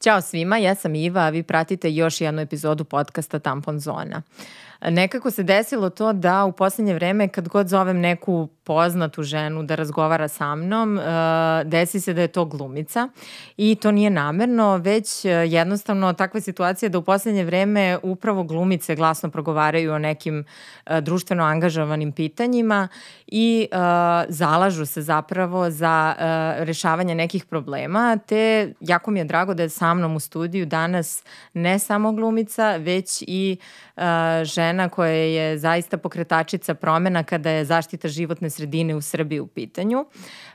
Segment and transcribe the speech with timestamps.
[0.00, 4.22] Ćao svima, ja sam Iva, a vi pratite još jednu epizodu podcasta Tampon Zona.
[4.80, 9.74] Nekako se desilo to da u poslednje vreme kad god zovem neku poznatu ženu da
[9.74, 11.04] razgovara sa mnom, uh,
[11.64, 13.08] desi se da je to glumica
[13.56, 18.94] i to nije namerno, već uh, jednostavno takva situacija da u poslednje vreme upravo glumice
[18.94, 20.44] glasno progovaraju o nekim
[20.86, 22.88] uh, društveno angažovanim pitanjima
[23.26, 23.68] i
[24.28, 26.14] zalažu se zapravo za
[26.58, 31.22] rešavanje nekih problema, te jako mi je drago da je sa mnom u studiju danas
[31.54, 33.56] ne samo glumica, već i
[34.44, 40.04] žena koja je zaista pokretačica promena kada je zaštita životne sredine u Srbiji u pitanju.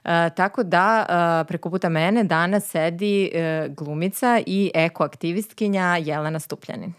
[0.04, 6.94] E, tako da e, preko puta mene danas sedi e, glumica i ekoaktivistkinja Jelena Stupljanin.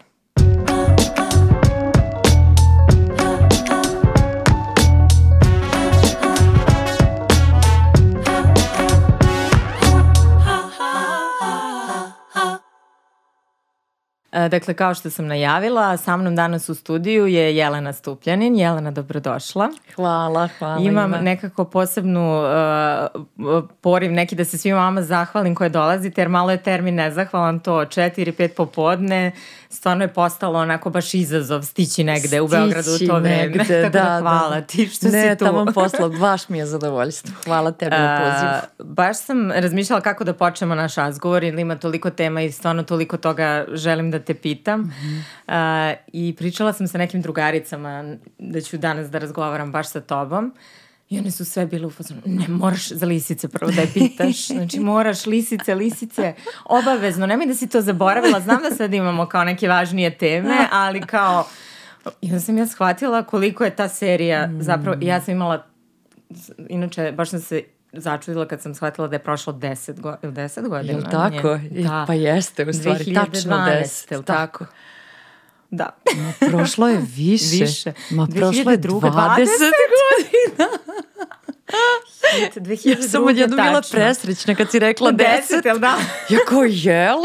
[14.31, 18.55] Dakle, kao što sam najavila, sa mnom danas u studiju je Jelena Stupljanin.
[18.55, 19.69] Jelena, dobrodošla.
[19.95, 20.81] Hvala, hvala.
[20.81, 21.21] Imam ima.
[21.21, 26.57] nekako posebnu uh, poriv neki da se svima vama zahvalim koje dolazite, jer malo je
[26.57, 29.31] termin nezahvalan to 4-5 popodne
[29.69, 33.37] stvarno je postalo onako baš izazov stići negde stići u Beogradu u to vreme.
[33.37, 34.61] Negde, Tako da, da hvala da.
[34.61, 35.45] ti što ne, si tu.
[35.45, 37.35] Ne, tamo posla, baš mi je zadovoljstvo.
[37.45, 38.87] Hvala tebi na poziv.
[38.93, 43.65] Baš sam razmišljala kako da počnemo naš razgovor, ima toliko tema i stvarno toliko toga
[43.73, 44.81] želim da te pitam.
[44.81, 44.93] Mm
[45.47, 45.91] -hmm.
[45.91, 50.53] uh, I pričala sam sa nekim drugaricama da ću danas da razgovaram baš sa tobom.
[51.09, 54.47] I one su sve bile u fazonu, ne, moraš za lisice prvo da je pitaš.
[54.57, 56.33] Znači, moraš lisice, lisice,
[56.65, 57.25] obavezno.
[57.25, 58.39] Nemoj da si to zaboravila.
[58.39, 61.47] Znam da sad imamo kao neke važnije teme, ali kao...
[62.21, 64.97] I onda sam ja shvatila koliko je ta serija zapravo...
[65.01, 65.65] Ja sam imala...
[66.69, 70.93] Inače, baš sam se začudila kad sam shvatila da je prošlo 10, go, 10 godina.
[70.93, 71.59] Jel tako?
[71.71, 72.03] Da.
[72.07, 74.11] Pa jeste, u stvari, 2012, tačno 10.
[74.11, 74.65] Jel tako?
[75.71, 75.89] Da.
[76.17, 77.63] Ma, prošlo je više.
[77.65, 77.93] Više.
[78.09, 80.69] Ma, prošlo je 20, 20 godina.
[81.67, 82.89] 2002.
[82.89, 85.23] Ja sam odjedno bila presrećna kad si rekla 10.
[85.49, 85.97] 10, jel da?
[86.29, 87.17] Ja ko jel?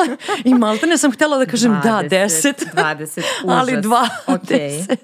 [0.44, 2.52] I malte ne sam htjela da kažem 20, da, 10.
[2.74, 3.02] 20,
[3.44, 3.58] užas.
[3.58, 4.08] Ali 20.
[4.26, 4.96] Okay.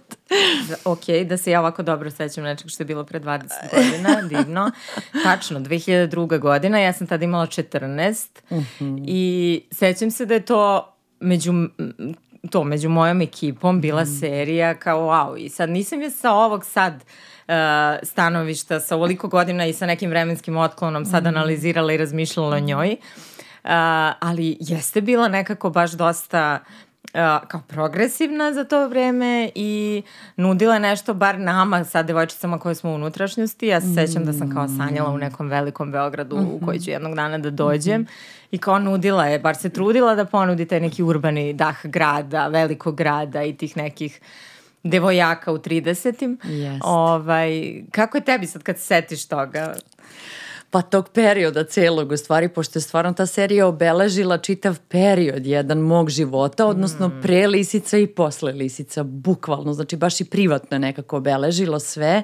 [0.84, 4.70] ok, da se ja ovako dobro sećam nečeg što je bilo pre 20 godina, divno.
[5.22, 6.38] Tačno, 2002.
[6.38, 9.04] godina, ja sam tada imala 14 uh -huh.
[9.06, 11.52] i sećam se da je to među
[12.50, 14.18] to među mojom ekipom bila mm.
[14.20, 17.02] serija kao wow i sad nisam je sa ovog sad uh,
[18.02, 21.26] stanovišta sa ovoliko godina i sa nekim vremenskim otklonom sad mm.
[21.26, 23.70] analizirala i razmišljala o njoj uh,
[24.20, 26.58] ali jeste bila nekako baš dosta
[27.04, 30.02] uh, kao progresivna za to vreme i
[30.36, 33.66] nudila nešto bar nama, sad devojčicama koje smo u unutrašnjosti.
[33.66, 36.62] Ja se sećam da sam kao sanjala u nekom velikom Beogradu mm -hmm.
[36.62, 38.00] u koji ću jednog dana da dođem.
[38.00, 41.76] Mm -hmm i kao nudila je, bar se trudila da ponudi taj neki urbani dah
[41.84, 44.20] grada, velikog grada i tih nekih
[44.82, 46.38] devojaka u 30-im.
[46.84, 49.74] Ovaj, kako je tebi sad kad se setiš toga?
[50.70, 55.78] Pa tog perioda celog u stvari, pošto je stvarno ta serija obeležila čitav period jedan
[55.78, 57.20] mog života, odnosno mm.
[57.22, 62.22] pre Lisica i posle Lisica, bukvalno, znači baš i privatno je nekako obeležilo sve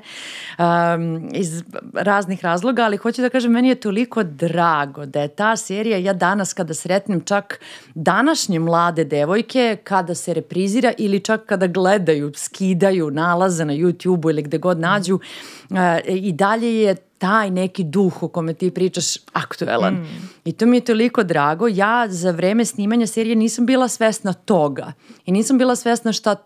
[0.59, 1.63] um, iz
[1.93, 6.13] raznih razloga, ali hoću da kažem, meni je toliko drago da je ta serija, ja
[6.13, 7.61] danas kada sretnem čak
[7.95, 14.43] današnje mlade devojke, kada se reprizira ili čak kada gledaju, skidaju, nalaze na YouTube-u ili
[14.43, 19.95] gde god nađu, uh, i dalje je taj neki duh o kome ti pričaš aktuelan.
[19.95, 20.29] Mm.
[20.45, 21.69] I to mi je toliko drago.
[21.69, 24.93] Ja za vreme snimanja serije nisam bila svesna toga.
[25.27, 26.37] I nisam bila svesna šta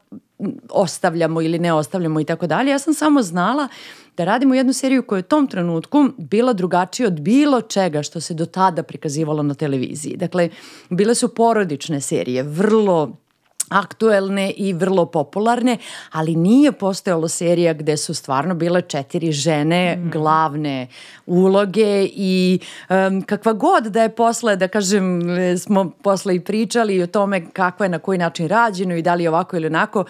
[0.71, 2.71] ostavljamo ili ne ostavljamo i tako dalje.
[2.71, 3.69] Ja sam samo znala
[4.17, 8.21] da radimo jednu seriju koja je u tom trenutku bila drugačija od bilo čega što
[8.21, 10.17] se do tada prikazivalo na televiziji.
[10.17, 10.49] Dakle,
[10.91, 13.17] bile su porodične serije, vrlo
[13.71, 15.77] aktuelne i vrlo popularne,
[16.12, 20.11] ali nije postojalo serija gde su stvarno bile četiri žene mm.
[20.11, 20.87] glavne
[21.27, 25.23] uloge i um, kakva god da je posle, da kažem,
[25.59, 29.23] smo posle i pričali o tome kako je na koji način rađeno i da li
[29.23, 30.05] je ovako ili onako,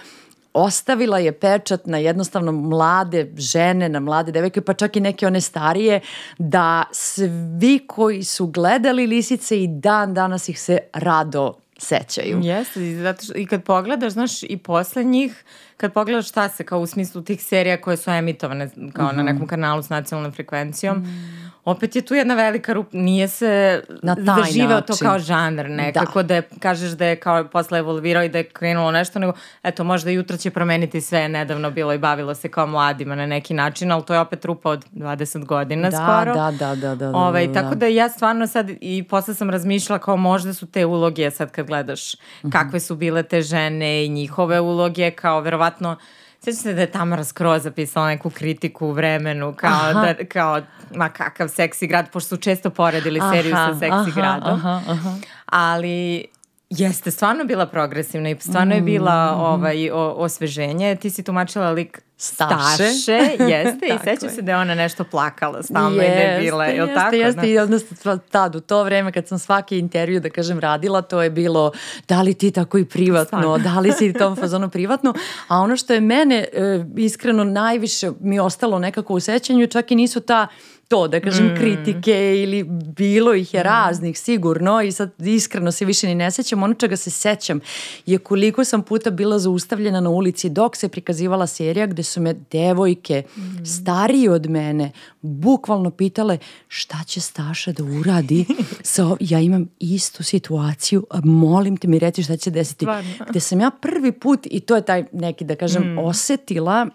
[0.52, 5.40] ostavila je pečat na jednostavno mlade žene, na mlade devojke, pa čak i neke one
[5.40, 6.00] starije,
[6.38, 12.40] da svi koji su gledali lisice i dan danas ih se rado sećaju.
[12.42, 15.44] Jeste, zato što, i kad pogledaš, znaš, i posle njih,
[15.76, 19.16] kad pogledaš šta se, kao u smislu tih serija koje su emitovane kao mm -hmm.
[19.16, 19.32] na mhm.
[19.32, 23.82] nekom kanalu s nacionalnom frekvencijom, mm -hmm opet je tu jedna velika rupa, nije se
[24.03, 25.06] Na zaživeo to način.
[25.06, 26.26] kao žanr nekako, da.
[26.29, 29.32] da je, kažeš da je kao posle evolvirao i da je krenulo nešto, nego
[29.62, 33.55] eto možda jutro će promeniti sve, nedavno bilo i bavilo se kao mladima na neki
[33.55, 36.35] način, ali to je opet rupa od 20 godina Da, skoro.
[36.35, 37.75] da, da, da, da, da, Ovaj, da, tako da.
[37.75, 41.67] da ja stvarno sad i posle sam razmišljala kao možda su te uloge sad kad
[41.67, 42.50] gledaš Mhm.
[42.50, 45.97] kakve su bile te žene i njihove uloge kao verovatno
[46.44, 49.93] Sjećam se da je Tamara skroz zapisala neku kritiku u vremenu, kao, Aha.
[49.93, 50.61] da, kao
[50.94, 54.52] ma kakav seksi grad, pošto su često poredili seriju Aha, sa seksi aha, gradom.
[54.55, 55.14] aha, aha.
[55.46, 56.25] Ali
[56.70, 60.97] jeste stvarno bila progresivna i stvarno je bila ovaj, o, osveženje.
[60.97, 62.53] Ti si tumačila lik Staše.
[62.75, 66.65] Staše, jeste, i sećam se da je ona nešto plakala stalno i da je bila,
[66.65, 67.17] je li jeste, tako?
[67.17, 67.47] Jeste, Da.
[67.47, 71.31] i odnosno tad, u to vreme kad sam svaki intervju, da kažem, radila, to je
[71.31, 71.73] bilo
[72.09, 73.59] da li ti tako i privatno, Stvarno.
[73.59, 75.15] da li si tom fazonu privatno,
[75.49, 79.94] a ono što je mene e, iskreno najviše mi ostalo nekako u sećanju, čak i
[79.94, 80.47] nisu ta
[80.88, 81.56] to, da kažem, Mm.
[81.56, 82.64] kritike ili
[82.96, 86.62] bilo ih je raznih sigurno i sad iskreno se više ni ne sećam.
[86.62, 87.61] Ono čega se sećam
[88.06, 92.35] je koliko sam puta bila zaustavljena na ulici dok se prikazivala serija gde su me
[92.43, 93.64] devojke Mm.
[93.67, 94.90] starije od mene
[95.20, 96.38] bukvalno pitale
[96.69, 98.44] šta će Staša da uradi
[98.84, 100.79] sa ja imam istu situaciju
[101.17, 103.11] molim te mi reci šta će desiti Stvarno.
[103.29, 105.99] gde sam ja prvi put i to je taj neki da kažem Mm.
[105.99, 106.87] osetila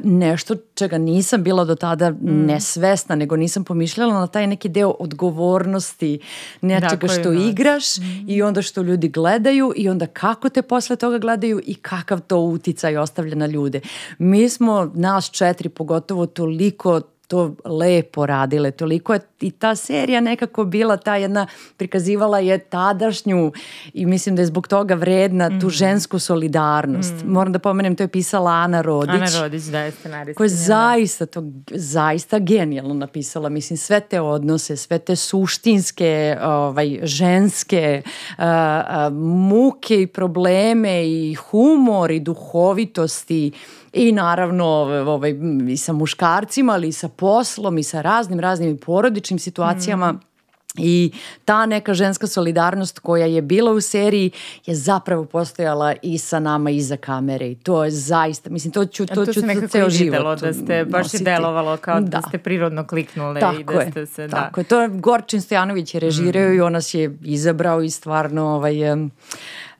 [0.00, 2.16] nešto čega nisam bila do tada Mm.
[2.22, 6.18] nesvesna, nego nisam pomišljala na taj neki deo odgovornosti
[6.60, 7.44] nečega Da, što imaš.
[7.44, 7.84] igraš
[8.26, 12.38] i onda što ljudi gledaju i onda kako te posle toga gledaju i kakav to
[12.38, 13.80] uticaj ostavlja na ljude.
[14.18, 20.64] Mi smo, nas četiri pogotovo, toliko to lepo radile, toliko je i ta serija nekako
[20.64, 21.46] bila ta jedna,
[21.76, 23.52] prikazivala je tadašnju
[23.94, 25.60] i mislim da je zbog toga vredna Mm.
[25.60, 27.14] tu žensku solidarnost.
[27.24, 30.38] Moram da pomenem, to je pisala Ana Rodić Ana Rodić, da je scenarista.
[30.38, 36.98] koja je zaista to zaista genijalno napisala mislim sve te odnose sve te suštinske ovaj
[37.02, 38.02] ženske
[38.38, 43.52] a, a, muke i probleme i humor i duhovitosti
[43.96, 44.64] i naravno
[45.06, 45.34] ovaj,
[45.68, 50.14] i sa muškarcima ali i sa poslom i sa raznim raznim i porodičnim situacijama
[50.78, 51.12] I
[51.44, 54.30] ta neka ženska solidarnost koja je bila u seriji
[54.66, 59.06] je zapravo postojala i sa nama iza kamere i to je zaista, mislim to ću,
[59.06, 61.24] to to ću ceo i život da ste, baš je nositi.
[61.24, 62.22] delovalo kao da, Da.
[62.22, 64.60] ste prirodno kliknule i Tako da je, ste se, tako da.
[64.60, 64.64] je.
[64.64, 69.10] To je Gorčin Stojanović je režirao i on nas je izabrao i stvarno, ovaj, em,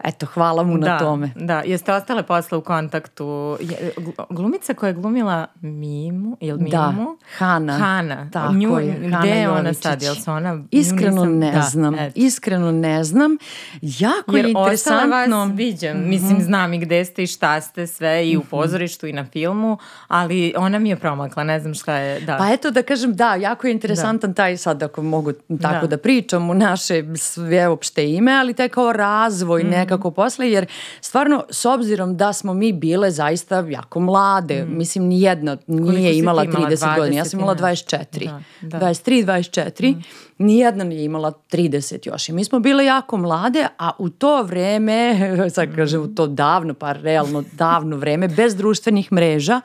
[0.06, 1.30] eto, hvala mu na da, tome.
[1.36, 3.24] Da, jeste ostale posle u kontaktu.
[3.60, 6.70] Je, gl- glumica koja je glumila Mimu, ili Mimu?
[6.70, 6.94] Da,
[7.36, 7.72] Hana.
[7.72, 8.30] Hana.
[8.30, 10.02] Tako Nju, je, Gde Hana je ona sad?
[10.02, 10.62] Jel se ona...
[10.70, 12.12] Iskreno nisam- ne da, znam, eto.
[12.16, 13.36] iskreno ne znam.
[13.82, 15.38] Jako Jer je ostala interesantno.
[15.38, 19.12] vas viđam, mislim znam i gde ste i šta ste sve i u pozorištu i
[19.12, 22.36] na filmu, ali ona mi je promakla, ne znam šta je, da.
[22.36, 25.32] Pa eto da kažem, da, jako je interesantan taj sad, ako mogu
[25.62, 25.98] tako da, Da.
[25.98, 29.70] pričam u naše sve opšte ime, ali taj kao razvoj Mhm.
[29.70, 30.66] nekako posle, jer
[31.00, 36.68] stvarno, s obzirom da smo mi bile zaista jako mlade, mislim, nijedna nije imala imala?
[36.68, 37.96] 30 godina, ja sam 20 imala nešto.
[37.96, 38.86] 24, Da, da.
[38.86, 40.02] 23, 24,
[40.38, 45.16] nijedna nije imala 30 još i mi smo bile jako mlade, a u to vreme,
[45.54, 49.60] sad kažem u to davno, pa realno davno vreme, bez društvenih mreža,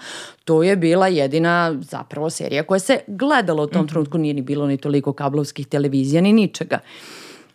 [0.45, 4.68] to je bila jedina zapravo serija koja se gledala u tom trenutku, nije ni bilo
[4.68, 6.80] ni toliko kablovskih televizija, ni ničega.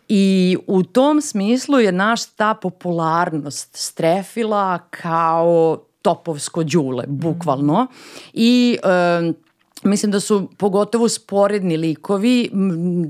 [0.09, 7.87] I u tom smislu je naš ta popularnost strefila kao topovsko đule, bukvalno.
[8.33, 9.35] I em,
[9.83, 12.51] Mislim da su pogotovo sporedni likovi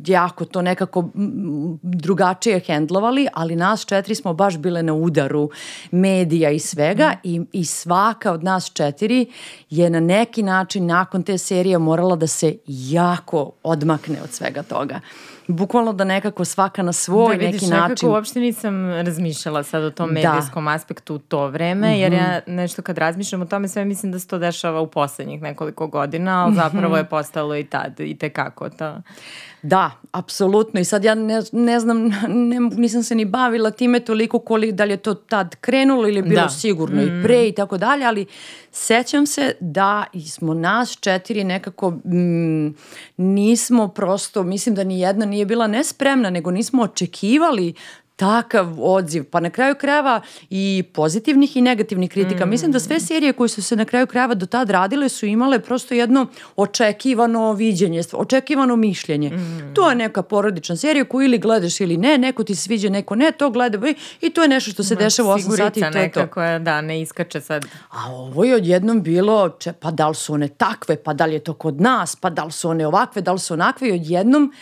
[0.06, 1.10] jako to nekako
[1.82, 5.50] drugačije hendlovali, ali nas četiri smo baš bile na udaru
[5.92, 9.26] medija i svega i, i svaka od nas četiri
[9.70, 15.00] je na neki način nakon te serije morala da se jako odmakne od svega toga.
[15.48, 18.10] Bukvalno da nekako svaka na svoj da, vidiš, neki nekako način.
[18.10, 20.20] uopšte nisam razmišljala sad o tom Da.
[20.20, 20.28] Mhm.
[20.28, 24.20] medijskom aspektu u to vreme, jer ja nešto kad razmišljam o tome sve mislim da
[24.20, 26.98] se to dešava u poslednjih nekoliko godina, ali zapravo Mhm.
[26.98, 29.02] je postalo i tad, i tekako to.
[29.62, 30.80] Da, apsolutno.
[30.80, 34.84] I sad ja ne, ne znam, ne, nisam se ni bavila time toliko koliko da
[34.84, 36.50] li je to tad krenulo ili je bilo Da.
[36.50, 38.26] sigurno i pre i tako dalje, ali
[38.72, 42.76] sećam se da smo nas četiri nekako mm,
[43.18, 47.74] nismo prosto, mislim da ni jedna nije nije bila nespremna, nego nismo očekivali
[48.18, 52.46] takav odziv, pa na kraju krajeva i pozitivnih i negativnih kritika.
[52.46, 52.50] Mm.
[52.50, 55.60] Mislim da sve serije koje su se na kraju krajeva do tad radile su imale
[55.60, 59.30] prosto jedno očekivano viđenje, očekivano mišljenje.
[59.30, 59.74] Mm.
[59.74, 63.16] To je neka porodična serija koju ili gledaš ili ne, neko ti se sviđa, neko
[63.16, 63.78] ne, to gleda
[64.22, 66.28] i to je nešto što se Ma, dešava u 8 sati i to je to.
[66.28, 67.66] koja, da, ne iskače sad.
[67.90, 71.34] A ovo je odjednom bilo, če, pa da li su one takve, pa da li
[71.34, 73.92] je to kod nas, pa da li su one ovakve, da li su onakve i
[73.92, 74.54] odjednom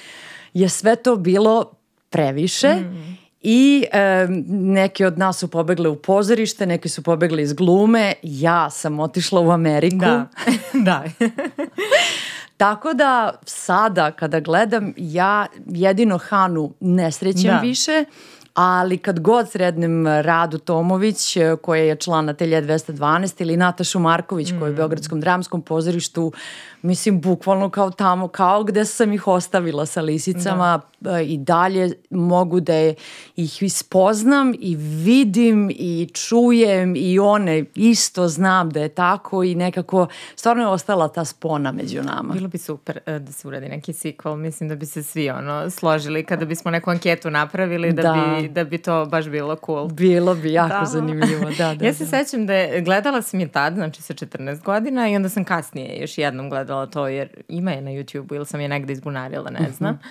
[0.55, 1.71] je sve to bilo
[2.09, 3.15] previše mm
[3.47, 8.69] i e, neki od nas su pobegle u pozorište, neki su pobegli iz glume, ja
[8.69, 9.97] sam otišla u Ameriku.
[9.97, 10.27] Da,
[10.87, 11.03] da.
[12.57, 17.59] Tako da sada kada gledam ja jedino Hanu ne srećem da.
[17.59, 18.05] više,
[18.53, 24.65] ali kad god srednem Radu Tomović koja je član Atelje 212 ili Natašu Marković koja
[24.65, 24.75] je u mm.
[24.75, 26.31] Beogradskom dramskom pozorištu
[26.85, 31.19] mislim bukvalno kao tamo, kao gde sam ih ostavila sa lisicama da.
[31.19, 32.95] E, i dalje mogu da je,
[33.35, 40.07] ih ispoznam i vidim i čujem i one isto znam da je tako i nekako
[40.35, 42.33] stvarno je ostala ta spona među nama.
[42.33, 45.69] Bilo bi super uh, da se uradi neki sequel, mislim da bi se svi ono
[45.69, 48.37] složili kada bismo neku anketu napravili da, da.
[48.41, 49.87] bi, da bi to baš bilo cool.
[49.87, 50.85] Bilo bi jako da.
[50.85, 51.85] zanimljivo, da, da.
[51.85, 52.09] ja se da.
[52.09, 56.01] sećam da je, gledala sam je tad, znači sa 14 godina i onda sam kasnije
[56.01, 59.49] još jednom gledala gledala to jer ima je na YouTube-u ili sam je negde izbunarila,
[59.49, 59.93] ne znam.
[59.93, 60.09] Uh -huh.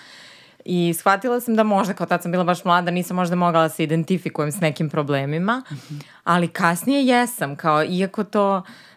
[0.64, 3.68] I shvatila sam da možda, kao tad sam bila baš mlada, nisam možda mogla da
[3.68, 6.02] se identifikujem s nekim problemima, uh -huh.
[6.24, 8.93] ali kasnije jesam, kao iako to Uh,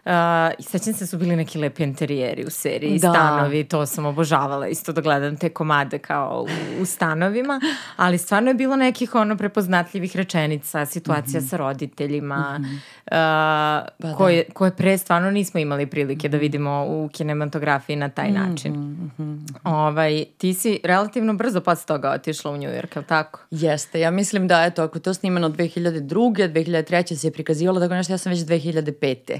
[0.60, 3.10] sećam se da su bili neki lepi interijeri u seriji, da.
[3.10, 6.46] stanovi, to sam obožavala isto da gledam te komade kao
[6.78, 7.60] u, u stanovima,
[7.96, 11.48] ali stvarno je bilo nekih ono prepoznatljivih rečenica, situacija mm -hmm.
[11.48, 12.74] sa roditeljima, mm -hmm.
[12.74, 14.54] uh, ba, koje, da.
[14.54, 16.42] koje pre stvarno nismo imali prilike da mhm.
[16.42, 18.72] vidimo u kinematografiji na taj mhm, način.
[18.72, 19.38] Mm -hmm.
[19.64, 23.40] ovaj, ti si relativno brzo posle toga otišla u New York, je li tako?
[23.50, 26.48] Jeste, ja mislim da eto, ako to snimano 2002.
[26.48, 27.16] 2003.
[27.16, 29.38] se je prikazivalo, tako nešto ja sam već 2005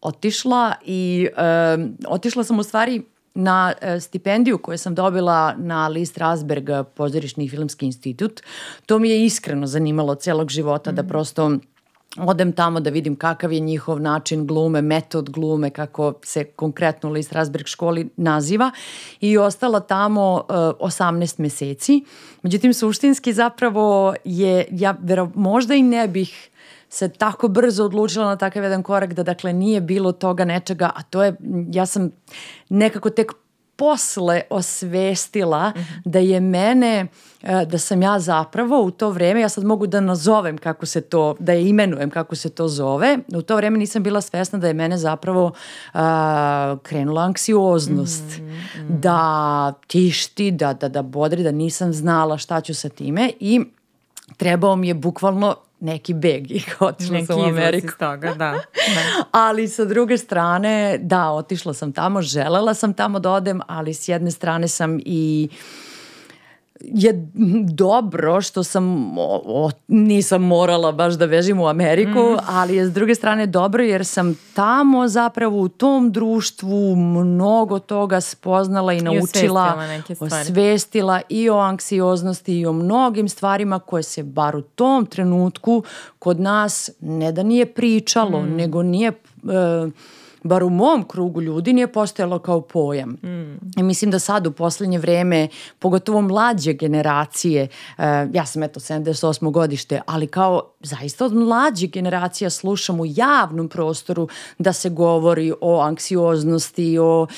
[0.00, 1.78] otišla i e,
[2.08, 3.02] otišla sam u stvari
[3.34, 8.40] na e, stipendiju koju sam dobila na List Rasberg pozorišni filmski institut.
[8.86, 10.94] To mi je iskreno zanimalo celog života mm.
[10.94, 11.58] da prosto
[12.16, 17.32] odem tamo da vidim kakav je njihov način glume, metod glume, kako se konkretno List
[17.32, 18.70] Rasberg školi naziva
[19.20, 22.04] i ostala tamo uh, e, 18 meseci.
[22.42, 26.49] Međutim, suštinski zapravo je, ja vero, možda i ne bih
[26.90, 31.02] se tako brzo odlučila na takav jedan korak da dakle nije bilo toga nečega, a
[31.02, 31.36] to je,
[31.72, 32.10] ja sam
[32.68, 33.32] nekako tek
[33.76, 36.02] posle osvestila mm -hmm.
[36.04, 37.06] da je mene,
[37.42, 41.00] e, da sam ja zapravo u to vreme, ja sad mogu da nazovem kako se
[41.00, 44.66] to, da je imenujem kako se to zove, u to vreme nisam bila svesna da
[44.66, 46.00] je mene zapravo uh,
[46.82, 49.00] krenula anksioznost, mm -hmm.
[49.00, 53.60] da tišti, da, da, da bodri, da nisam znala šta ću sa time i
[54.36, 57.86] trebao mi je bukvalno neki beg i otišla sam u Ameriku.
[57.86, 58.34] Neki toga, da.
[58.34, 58.60] da.
[59.46, 64.08] ali sa druge strane, da, otišla sam tamo, želela sam tamo da odem, ali s
[64.08, 65.89] jedne strane sam i uh,
[66.84, 67.28] je
[67.64, 72.36] dobro što sam o, o, nisam morala baš da vežim u Ameriku, mm.
[72.48, 78.20] ali je s druge strane dobro jer sam tamo zapravo u tom društvu mnogo toga
[78.20, 84.56] spoznala i naučila, I osvestila i o anksioznosti i o mnogim stvarima koje se bar
[84.56, 85.82] u tom trenutku
[86.18, 88.56] kod nas ne da nije pričalo, mm.
[88.56, 89.92] nego nije uh,
[90.42, 93.10] bar u mom krugu ljudi, nije postojalo kao pojam.
[93.10, 93.58] Mm.
[93.76, 97.68] I mislim da sad u poslednje vreme, pogotovo mlađe generacije,
[97.98, 99.50] uh, ja sam eto 78.
[99.50, 104.28] godište, ali kao zaista od mlađe generacija slušam u javnom prostoru
[104.58, 107.28] da se govori o anksioznosti, o uh,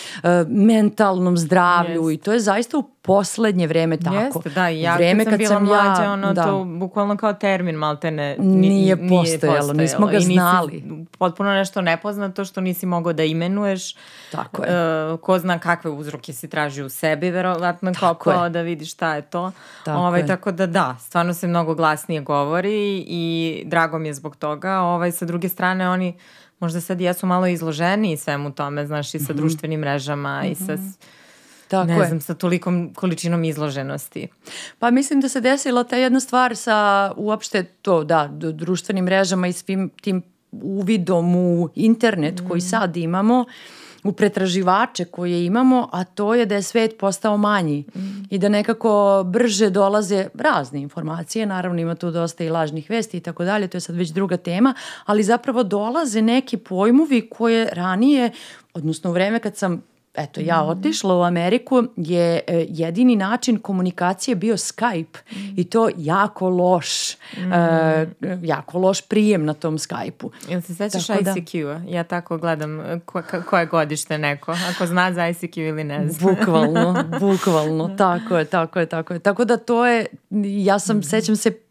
[0.48, 2.14] mentalnom zdravlju yes.
[2.14, 4.16] i to je zaista u poslednje vreme tako.
[4.16, 6.44] Jeste, da, ja vreme kad sam bila kad sam mlađa, ja, ono, da.
[6.44, 10.72] to bukvalno kao termin, malte ne, ni, nije, postojalo, nije postojalo, nismo ga znali.
[10.72, 13.94] Nisi, potpuno nešto nepoznato što nisi mogao da imenuješ.
[14.32, 15.12] Tako je.
[15.12, 19.22] Uh, ko zna kakve uzroke si traži u sebi, verovatno kao da vidiš šta je
[19.22, 19.52] to.
[19.84, 20.26] Tako, ovaj, je.
[20.26, 24.78] tako da da, stvarno se mnogo glasnije govori i drago mi je zbog toga.
[24.78, 26.14] Ovaj, sa druge strane, oni
[26.60, 29.36] možda sad jesu malo izloženi svemu tome, znaš, i sa mm -hmm.
[29.36, 30.52] društvenim mrežama mm -hmm.
[30.52, 30.82] i sa mhm.
[31.72, 32.06] Tako ne je.
[32.06, 34.28] znam, sa tolikom količinom izloženosti.
[34.78, 39.52] Pa mislim da se desila ta jedna stvar sa uopšte to, da, društvenim mrežama i
[39.52, 42.48] svim tim uvidom u internet mm.
[42.48, 43.44] koji sad imamo,
[44.04, 48.00] u pretraživače koje imamo, a to je da je svet postao manji mm.
[48.30, 53.20] i da nekako brže dolaze razne informacije, naravno ima tu dosta i lažnih vesti i
[53.20, 54.74] tako dalje, to je sad već druga tema,
[55.04, 58.30] ali zapravo dolaze neki pojmovi koje ranije,
[58.74, 59.82] odnosno u vreme kad sam
[60.14, 65.18] eto ja otišla u Ameriku je e, jedini način komunikacije bio Skype
[65.56, 67.16] i to jako loš e,
[68.42, 70.30] jako loš prijem na tom Skype-u.
[70.48, 71.80] Jel se sećaš da- ICQ-a?
[71.88, 76.30] Ja tako gledam e, ko, koje godište neko, ako zna za ICQ ili ne zna.
[76.30, 79.18] Bukvalno, bukvalno, tako je, tako je, tako je.
[79.18, 80.06] Tako da to je,
[80.64, 81.61] ja sam, sećam se,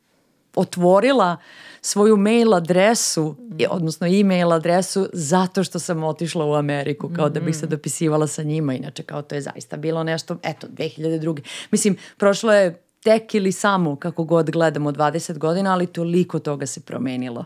[0.55, 1.38] otvorila
[1.81, 3.36] svoju mail adresu,
[3.70, 8.43] odnosno e-mail adresu zato što sam otišla u Ameriku, kao da bih se dopisivala sa
[8.43, 11.41] njima, inače kao to je zaista bilo nešto, eto, 2002.
[11.72, 16.81] Mislim, prošlo je tek ili samo, kako god gledamo, 20 godina, ali toliko toga se
[16.81, 17.46] promenilo.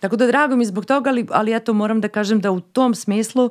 [0.00, 2.94] Tako da drago mi zbog toga, ali, ali eto moram da kažem da u tom
[2.94, 3.50] smislu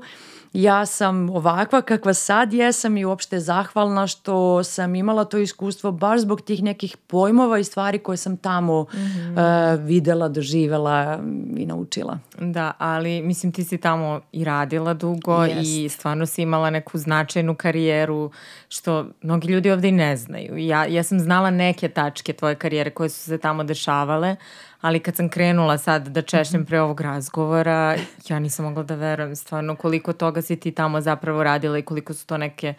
[0.53, 6.21] ja sam ovakva kakva sad jesam i uopšte zahvalna što sam imala to iskustvo baš
[6.21, 11.19] zbog tih nekih pojmova i stvari koje sam tamo e, videla, doživela
[11.57, 12.19] i naučila.
[12.39, 17.55] Da, ali mislim ti si tamo i radila dugo i stvarno si imala neku značajnu
[17.55, 18.31] karijeru
[18.69, 20.57] što mnogi ljudi ovde i ne znaju.
[20.57, 24.35] Ja, ja sam znala neke tačke tvoje karijere koje su se tamo dešavale,
[24.81, 27.97] ali kad sam krenula sad da češljam pre ovog razgovora,
[28.29, 32.13] ja nisam mogla da verujem stvarno koliko toga si ti tamo zapravo radila i koliko
[32.13, 32.73] su to neke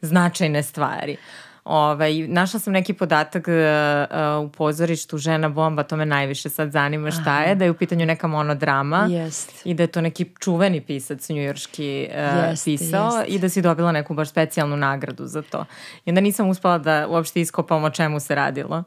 [0.00, 1.16] značajne stvari.
[1.64, 6.70] Ovaj, našla sam neki podatak uh, uh, u pozorištu Žena bomba, to me najviše sad
[6.70, 9.52] zanima šta je, da je u pitanju neka monodrama Jest.
[9.64, 13.32] i da je to neki čuveni pisac njujorški uh, Jeste, pisao jeste.
[13.32, 15.64] i da si dobila neku baš specijalnu nagradu za to.
[16.04, 18.84] I onda nisam uspela da uopšte iskopam o čemu se radilo.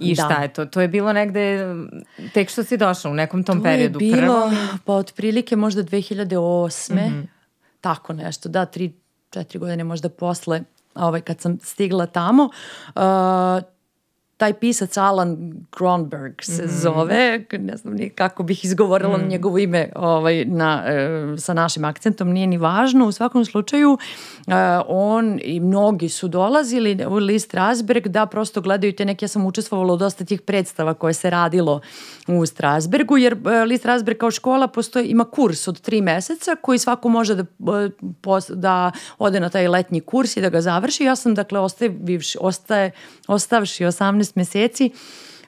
[0.00, 0.22] I Da.
[0.24, 0.66] šta je to?
[0.66, 1.66] To je bilo negde,
[2.34, 3.98] tek što si došla u nekom tom To je periodu.
[3.98, 4.56] bilo, prvom.
[4.84, 7.26] pa otprilike možda 2008.
[7.80, 8.92] Tako nešto, da, tri,
[9.30, 10.62] četiri godine možda posle,
[10.94, 12.42] ovaj, kad sam stigla tamo.
[12.88, 13.02] Uh,
[14.42, 20.44] taj pisac Alan Kronberg se zove, ne znam ni kako bih izgovorila njegovo ime ovaj,
[20.44, 23.06] na, e, sa našim akcentom, nije ni važno.
[23.06, 23.98] U svakom slučaju,
[24.46, 24.52] e,
[24.86, 29.46] on i mnogi su dolazili u List Strasberg da prosto gledaju te neke, ja sam
[29.46, 31.80] učestvovala u dosta tih predstava koje se radilo
[32.26, 36.78] u Strasbergu, jer e, List Strasberg kao škola postoji, ima kurs od tri meseca koji
[36.78, 37.90] svako može da, e,
[38.22, 41.04] pos- da ode na taj letnji kurs i da ga završi.
[41.04, 42.90] Ja sam dakle ostavivši, ostaje,
[43.28, 44.90] ostavši 18 meseci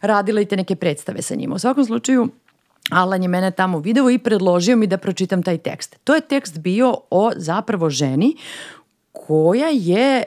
[0.00, 1.54] radila i te neke predstave sa njima.
[1.54, 2.28] U svakom slučaju
[2.90, 5.96] Alan je mene tamo video i predložio mi da pročitam taj tekst.
[6.04, 8.36] To je tekst bio o zapravo ženi
[9.12, 10.24] koja je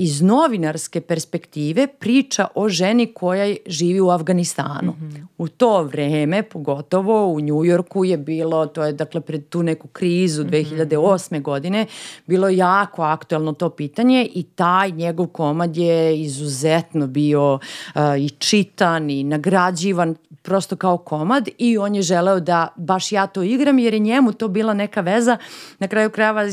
[0.00, 4.94] iz novinarske perspektive priča o ženi koja živi u Afganistanu.
[5.38, 10.44] U to vreme, pogotovo u Njujorku je bilo, to je dakle pred tu neku krizu
[10.44, 11.42] 2008.
[11.42, 11.86] godine,
[12.26, 19.10] bilo jako aktuelno to pitanje i taj njegov komad je izuzetno bio uh, i čitan
[19.10, 23.94] i nagrađivan prosto kao komad i on je želeo da baš ja to igram jer
[23.94, 25.36] je njemu to bila neka veza
[25.78, 26.44] na kraju krajeva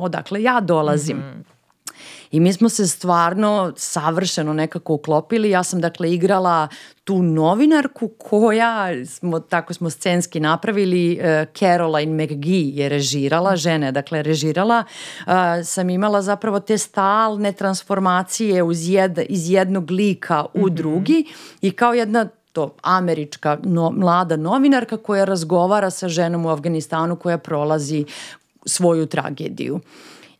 [0.00, 1.22] odakle ja dolazim.
[2.36, 5.50] I mi smo se stvarno savršeno nekako uklopili.
[5.50, 6.68] Ja sam dakle igrala
[7.04, 13.92] tu novinarku koja, smo, tako smo scenski napravili, uh, Caroline McGee je režirala, žena je
[13.92, 14.84] dakle režirala.
[15.26, 15.32] Uh,
[15.64, 21.24] sam imala zapravo te stalne transformacije uz jed, iz jednog lika u drugi
[21.60, 27.38] i kao jedna to američka no, mlada novinarka koja razgovara sa ženom u Afganistanu koja
[27.38, 28.04] prolazi
[28.66, 29.80] svoju tragediju.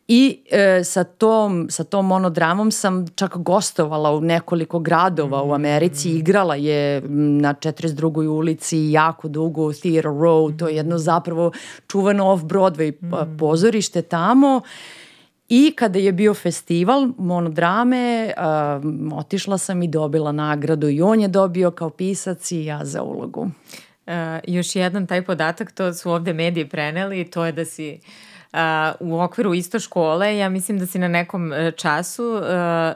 [0.07, 6.11] I e, sa, tom, sa tom monodramom sam čak gostovala u nekoliko gradova u Americi,
[6.11, 7.01] igrala je
[7.41, 8.27] na 42.
[8.27, 11.51] ulici jako dugo, Theater Row, to je jedno zapravo
[11.87, 14.61] čuveno off-Broadway pa, pozorište tamo.
[15.49, 21.27] I kada je bio festival monodrame, um, otišla sam i dobila nagradu i on je
[21.27, 23.49] dobio kao pisac i ja za ulogu.
[24.05, 28.26] E, još jedan taj podatak, to su ovde mediji preneli, to je da si uh,
[28.99, 32.41] u okviru isto škole, ja mislim da si na nekom e, času, uh,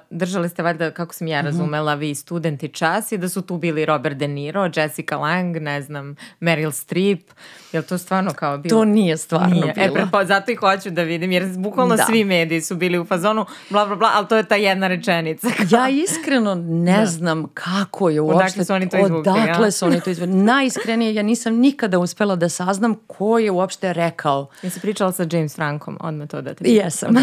[0.10, 1.32] držali ste valjda, kako sam Mhm.
[1.32, 5.58] ja razumela, vi studenti čas i da su tu bili Robert De Niro, Jessica Lang,
[5.58, 7.36] ne znam, Meryl Streep, je
[7.80, 8.78] li to stvarno kao bilo?
[8.80, 9.74] To nije stvarno Nije.
[9.74, 9.86] bilo.
[9.86, 12.06] E, prepo, zato i hoću da vidim, jer bukvalno Da.
[12.06, 15.48] svi mediji su bili u fazonu, bla, bla, bla, ali to je ta jedna rečenica.
[15.72, 18.38] Ja iskreno ne znam kako je uopšte...
[18.44, 19.72] Odakle su oni to izvukli, Odakle a?
[19.72, 20.34] su oni to izvukli.
[20.36, 24.48] Najiskrenije, ja nisam nikada uspela da saznam ko je uopšte rekao.
[24.62, 26.64] Jesi pričala sa James Frankom, odmah to da te...
[26.72, 27.16] Jesam.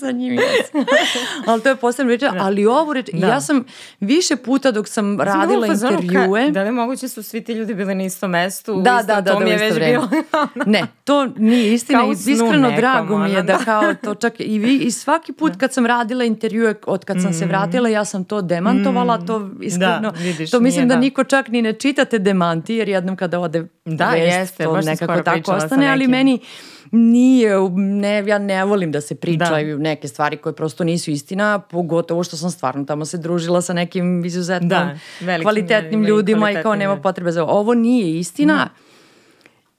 [0.00, 0.84] Sa njim jesam.
[1.46, 2.22] ali to je posebno reč.
[2.40, 3.26] Ali ovu reč, Da.
[3.26, 3.64] ja sam
[4.00, 6.46] više puta dok sam Sam radila intervjue...
[6.46, 8.69] Ka, da li moguće su svi ti ljudi bili na istom mestu?
[8.70, 9.92] U Da, istom- da, da, to da, mi je isto već vreme.
[9.92, 10.08] bilo.
[10.66, 13.58] ne, to nije istina Kao i iskreno drago mi je da da.
[13.58, 17.32] kao to čak i vi i svaki put kad sam radila intervjue od kad sam
[17.32, 21.00] se vratila ja sam to demantovala, to iskreno, Da, vidiš, to mislim nije da da.
[21.00, 25.20] niko čak ni ne čitate demanti jer jednom kada ode Da, vest, jeste, to nekako
[25.20, 26.38] tako ostane, ali meni
[26.90, 29.82] nije, ne, ja ne volim da se pričaju da.
[29.82, 34.24] neke stvari koje prosto nisu istina, pogotovo što sam stvarno tamo se družila sa nekim
[34.24, 34.98] izuzetno da,
[35.42, 37.74] kvalitetnim ljudima i kao nema potrebe za ovo.
[37.74, 38.54] nije istina.
[38.54, 38.89] Da.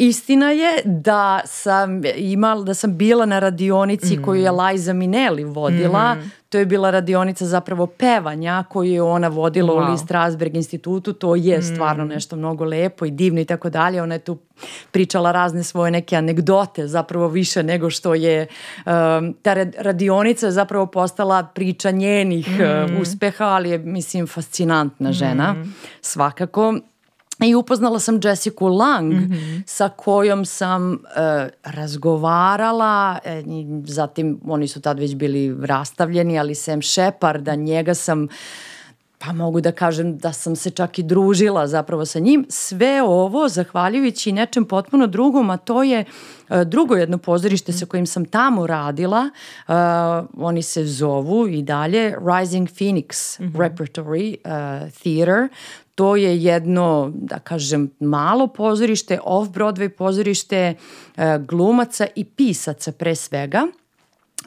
[0.01, 4.23] Istina je da sam imala, da sam bila na radionici mm.
[4.23, 6.15] koju je Liza Minelli vodila.
[6.15, 6.31] Mm.
[6.49, 9.87] To je bila radionica zapravo pevanja koju je ona vodila wow.
[9.87, 11.13] u Lee Strasberg institutu.
[11.13, 11.61] To je mm.
[11.61, 14.01] stvarno nešto mnogo lepo i divno i tako dalje.
[14.01, 14.37] Ona je tu
[14.91, 18.47] pričala razne svoje neke anegdote zapravo više nego što je
[18.85, 22.95] um, ta radionica je zapravo postala priča njenih mm.
[22.95, 25.75] uh, uspeha, ali je mislim fascinantna žena mm.
[26.01, 26.73] svakako
[27.41, 29.63] I upoznala sam Jessica Lang mm -hmm.
[29.65, 30.99] sa kojom sam uh,
[31.63, 33.43] razgovarala, e,
[33.85, 38.27] zatim oni su tad već bili rastavljeni, ali Sam Sheparda, njega sam
[39.25, 42.45] pa mogu da kažem da sam se čak i družila zapravo sa njim.
[42.49, 46.05] Sve ovo zahvaljujući nečem potpuno drugom, a to je
[46.49, 49.29] uh, drugo jedno pozorište sa kojim sam tamo radila.
[49.67, 49.73] Uh,
[50.37, 53.57] oni se zovu i dalje Rising Phoenix mm -hmm.
[53.57, 55.49] Repertory uh, Theater
[56.01, 60.75] to je jedno, da kažem, malo pozorište, off-Broadway pozorište e,
[61.47, 63.67] glumaca i pisaca pre svega.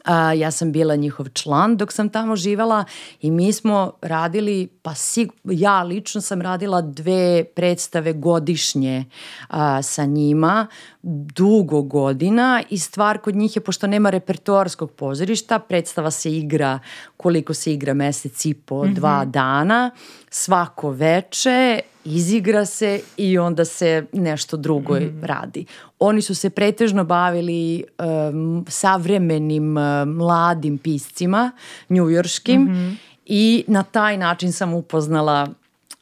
[0.03, 2.83] A, ja sam bila njihov član dok sam tamo živala
[3.21, 9.05] i mi smo radili, pa sig, ja lično sam radila dve predstave godišnje
[9.47, 10.67] a, sa njima,
[11.07, 16.79] dugo godina i stvar kod njih je, pošto nema repertoarskog pozorišta, predstava se igra
[17.17, 18.93] koliko se igra mesec i po, mm -hmm.
[18.93, 19.91] dva dana,
[20.29, 25.23] svako veče izigra se i onda se nešto drugo mm.
[25.23, 25.65] radi.
[25.99, 27.83] Oni su se pretežno bavili
[28.29, 31.51] um, savremenim uh, mladim piscima,
[31.89, 32.95] njujorškim mm -hmm.
[33.25, 35.47] i na taj način sam upoznala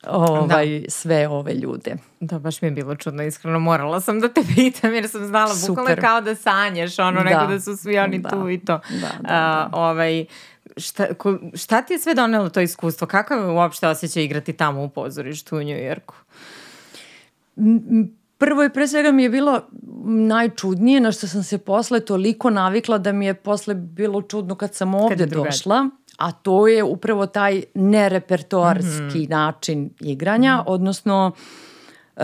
[0.08, 0.90] ovaj, da.
[0.90, 1.96] sve ove ljude.
[2.20, 5.54] Da, baš mi je bilo čudno, iskreno morala sam da te pitam jer sam znala
[5.68, 7.30] bukvalno kao da sanješ, ono da.
[7.30, 8.30] neko da su svi oni da.
[8.30, 8.80] tu i to.
[8.90, 9.70] Da, da, da.
[9.72, 10.26] Uh, ovaj,
[10.78, 13.08] šta, ko, šta ti je sve donelo to iskustvo?
[13.08, 16.16] Kakav je uopšte osjećaj igrati tamo u pozorištu u Njujorku?
[18.38, 19.62] Prvo i pre svega mi je bilo
[20.06, 24.76] najčudnije, na što sam se posle toliko navikla da mi je posle bilo čudno kad
[24.76, 29.30] sam ovde kad došla a to je upravo taj nerepertoarski mm -hmm.
[29.30, 30.64] način igranja, mm -hmm.
[30.68, 31.32] odnosno
[32.18, 32.24] e,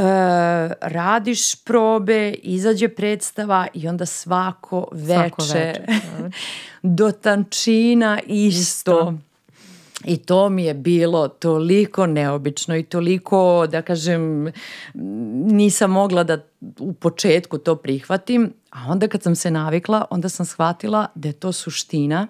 [0.82, 5.84] radiš probe, izađe predstava i onda svako veče, svako veče.
[6.98, 8.62] do tančina isto.
[8.62, 9.14] isto.
[10.06, 14.52] I to mi je bilo toliko neobično i toliko, da kažem,
[15.34, 16.38] nisam mogla da
[16.80, 21.34] u početku to prihvatim, a onda kad sam se navikla, onda sam shvatila da je
[21.34, 22.28] to suština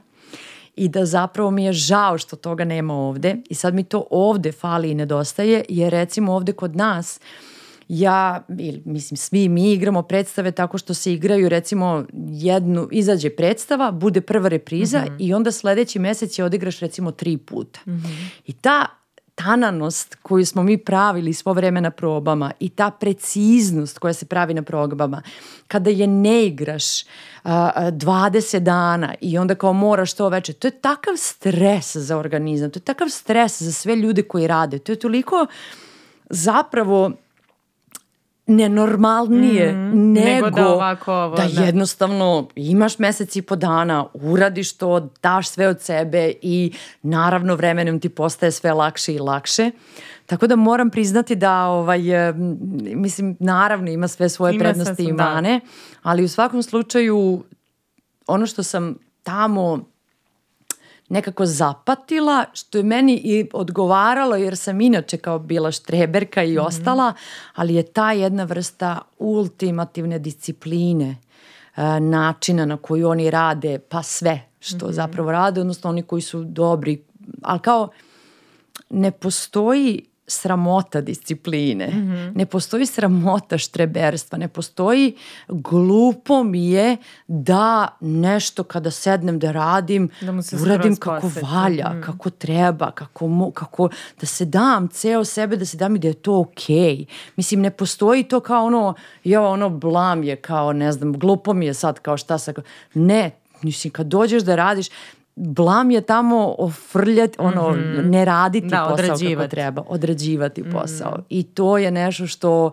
[0.80, 4.52] i da zapravo mi je žao što toga nema ovde i sad mi to ovde
[4.52, 7.20] fali i nedostaje jer recimo ovde kod nas
[7.89, 13.92] ja, ili, mislim, svi mi igramo predstave tako što se igraju recimo jednu, izađe predstava,
[13.92, 15.15] bude prva repriza mm -hmm.
[15.20, 17.80] i onda sledeći mesec je odigraš recimo tri puta.
[17.86, 18.30] Mm -hmm.
[18.46, 18.86] I ta
[19.43, 24.54] tananost koju smo mi pravili svo vreme na probama i ta preciznost koja se pravi
[24.54, 25.21] na probama,
[25.67, 27.04] kada je ne igraš
[27.43, 32.71] a, 20 dana i onda kao moraš to veče, to je takav stres za organizam,
[32.71, 35.45] to je takav stres za sve ljude koji rade, to je toliko
[36.30, 37.12] zapravo
[38.50, 44.06] nenormalnije mm, nego, nego da, ovako ovo, da, da jednostavno imaš mesec i po dana,
[44.14, 49.72] uradiš to, daš sve od sebe i naravno vremenom ti postaje sve lakše i lakše.
[50.26, 52.02] Tako da moram priznati da ovaj,
[52.96, 55.70] mislim naravno ima sve svoje ima prednosti i mane, da.
[56.02, 57.44] ali u svakom slučaju
[58.28, 59.86] ono što sam tamo
[61.10, 66.56] nekako zapatila, što je meni i odgovaralo jer sam inače kao bila štreberka i mm
[66.56, 66.65] -hmm.
[66.65, 67.13] ostala,
[67.56, 71.17] ali je ta jedna vrsta ultimativne discipline,
[71.76, 74.93] e, načina na koji oni rade, pa sve što mm -hmm.
[74.93, 77.04] zapravo rade, odnosno oni koji su dobri,
[77.41, 77.89] ali kao
[78.89, 82.36] ne postoji sramota discipline, mm -hmm.
[82.36, 85.15] ne postoji sramota štreberstva, ne postoji
[85.48, 92.02] glupo mi je da nešto kada sednem da radim, da uradim kako valja, mm.
[92.02, 93.89] kako treba, kako, mo, kako
[94.20, 96.76] da se dam ceo sebe, da se dam i da je to okej.
[96.76, 97.06] Okay.
[97.36, 101.65] Mislim, ne postoji to kao ono, jo, ono blam je kao, ne znam, glupo mi
[101.65, 102.54] je sad kao šta sa...
[102.94, 104.88] Ne, mislim, kad dođeš da radiš,
[105.39, 108.10] blam je tamo ofrljati, ono, mm -hmm.
[108.10, 109.36] ne raditi da, posao odrađivati.
[109.36, 110.71] kako treba, odrađivati mm -hmm.
[110.71, 111.17] posao.
[111.30, 112.71] I to je nešto što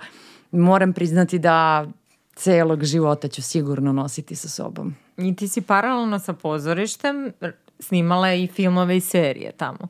[0.52, 1.86] moram priznati da
[2.34, 4.94] celog života ću sigurno nositi sa sobom.
[5.16, 7.32] I ti si paralelno sa pozorištem
[7.78, 9.88] snimala i filmove i serije tamo.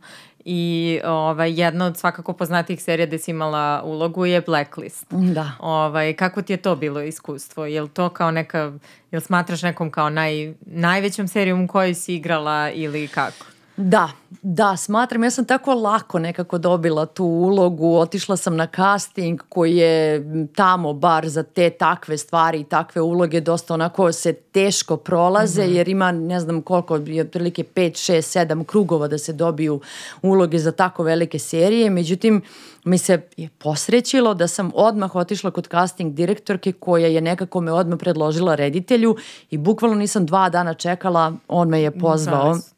[0.49, 5.07] I ovaj, jedna od svakako poznatih serija gde si imala ulogu je Blacklist.
[5.11, 5.53] Da.
[5.61, 7.67] Ovaj, kako ti je to bilo iskustvo?
[7.67, 8.73] Je li to kao neka,
[9.11, 13.47] jel smatraš nekom kao naj, najvećom serijom u kojoj si igrala ili kako?
[13.77, 14.09] Da,
[14.43, 19.77] da, smatram, ja sam tako lako nekako dobila tu ulogu, otišla sam na casting koji
[19.77, 25.63] je tamo bar za te takve stvari i takve uloge dosta onako se teško prolaze
[25.63, 25.77] mm -hmm.
[25.77, 29.81] jer ima ne znam koliko, je otprilike 5, 6, 7 krugova da se dobiju
[30.23, 32.43] uloge za tako velike serije, međutim
[32.85, 37.73] mi se je posrećilo da sam odmah otišla kod casting direktorke koja je nekako me
[37.73, 39.17] odmah predložila reditelju
[39.51, 42.55] i bukvalno nisam dva dana čekala, on me je pozvao.
[42.55, 42.76] Mm,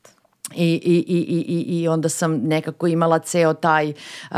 [0.54, 4.37] I, i, i, i, I onda sam nekako imala ceo taj, uh,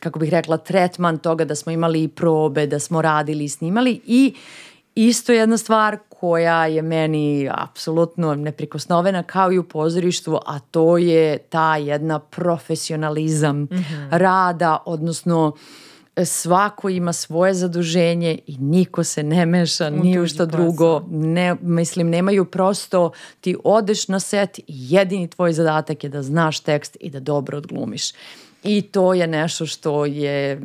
[0.00, 4.00] kako bih rekla, tretman toga da smo imali i probe, da smo radili i snimali
[4.06, 4.34] i
[4.94, 11.38] isto jedna stvar koja je meni apsolutno neprikosnovena kao i u pozorištu, a to je
[11.38, 14.08] ta jedna profesionalizam mm -hmm.
[14.10, 15.54] rada, odnosno uh,
[16.24, 21.04] svako ima svoje zaduženje i niko se ne meša ni u što drugo.
[21.10, 26.60] Ne, mislim, nemaju prosto, ti odeš na set i jedini tvoj zadatak je da znaš
[26.60, 28.12] tekst i da dobro odglumiš.
[28.64, 30.60] I to je nešto što je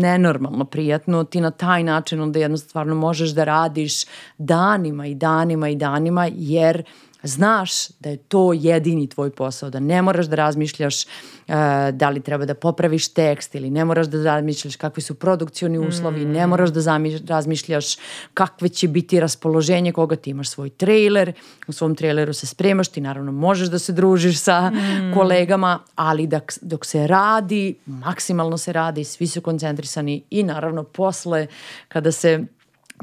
[0.00, 1.24] nenormalno prijatno.
[1.24, 4.04] Ti na taj način onda jednostavno možeš da radiš
[4.38, 6.84] danima i danima i danima jer
[7.24, 11.54] znaš da je to jedini tvoj posao, da ne moraš da razmišljaš uh,
[11.92, 16.26] da li treba da popraviš tekst ili ne moraš da razmišljaš kakvi su produkcioni uslovi,
[16.26, 16.32] mm.
[16.32, 17.96] ne moraš da razmišljaš
[18.34, 21.32] kakve će biti raspoloženje koga ti imaš svoj trailer,
[21.66, 25.14] u svom traileru se spremaš, ti naravno možeš da se družiš sa mm.
[25.14, 31.46] kolegama, ali dok, dok se radi, maksimalno se radi, svi su koncentrisani i naravno posle
[31.88, 32.44] kada se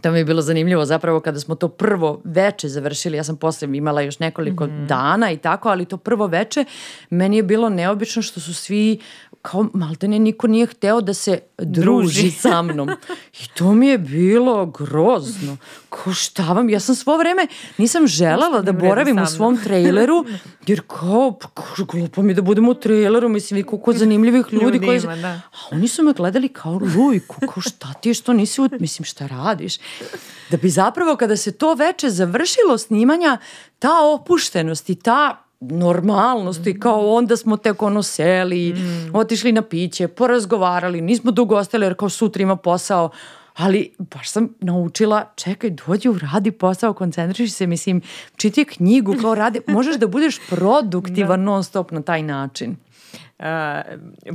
[0.01, 3.77] To mi je bilo zanimljivo zapravo kada smo to prvo veče završili, ja sam posle
[3.77, 4.88] imala još nekoliko mm -hmm.
[4.88, 6.65] dana i tako, ali to prvo veče
[7.10, 8.99] meni je bilo neobično što su svi
[9.41, 12.89] kao maltene niko nije hteo da se druži, druži sa mnom.
[13.43, 15.58] I to mi je bilo grozno.
[15.89, 20.25] Ko šta vam, ja sam svo vreme nisam želala da boravim u svom traileru,
[20.67, 24.65] jer kao, pa, glupo mi da budem u traileru, mislim, vi koliko zanimljivih ljudi.
[24.65, 25.21] Ljudima, koji...
[25.21, 25.27] da.
[25.27, 28.69] A oni su me gledali kao lujku, kao šta ti je što nisi, u...
[28.80, 29.77] mislim, šta radiš?
[30.49, 33.38] Da bi zapravo kada se to veče završilo snimanja,
[33.80, 39.15] ta opuštenost i ta normalnost i kao onda smo tek ono seli, mm.
[39.15, 43.10] otišli na piće, porazgovarali, nismo dugo ostali jer kao sutra ima posao,
[43.56, 48.02] ali baš sam naučila, čekaj, dođi u radi posao, koncentriši se, mislim,
[48.36, 51.45] čiti knjigu, kao radi, možeš da budeš produktivan da.
[51.45, 52.76] non stop na taj način.
[53.39, 53.45] Uh,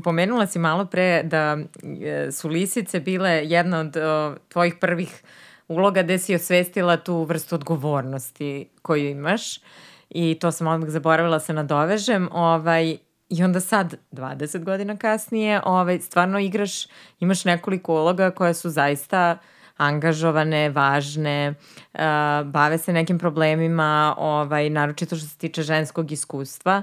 [0.05, 1.59] pomenula si malo pre da
[2.03, 5.23] e, su lisice bile jedna od uh, tvojih prvih
[5.69, 9.57] uloga gde si osvestila tu vrstu odgovornosti koju imaš.
[9.57, 9.63] Uh,
[10.11, 12.97] i to sam odmah zaboravila se nadovežem, ovaj,
[13.29, 16.87] I onda sad, 20 godina kasnije, ovaj, stvarno igraš,
[17.21, 19.39] imaš nekoliko uloga koje su zaista
[19.77, 21.55] angažovane, važne,
[21.95, 22.01] uh,
[22.45, 26.83] bave se nekim problemima, ovaj, naročito što se tiče ženskog iskustva.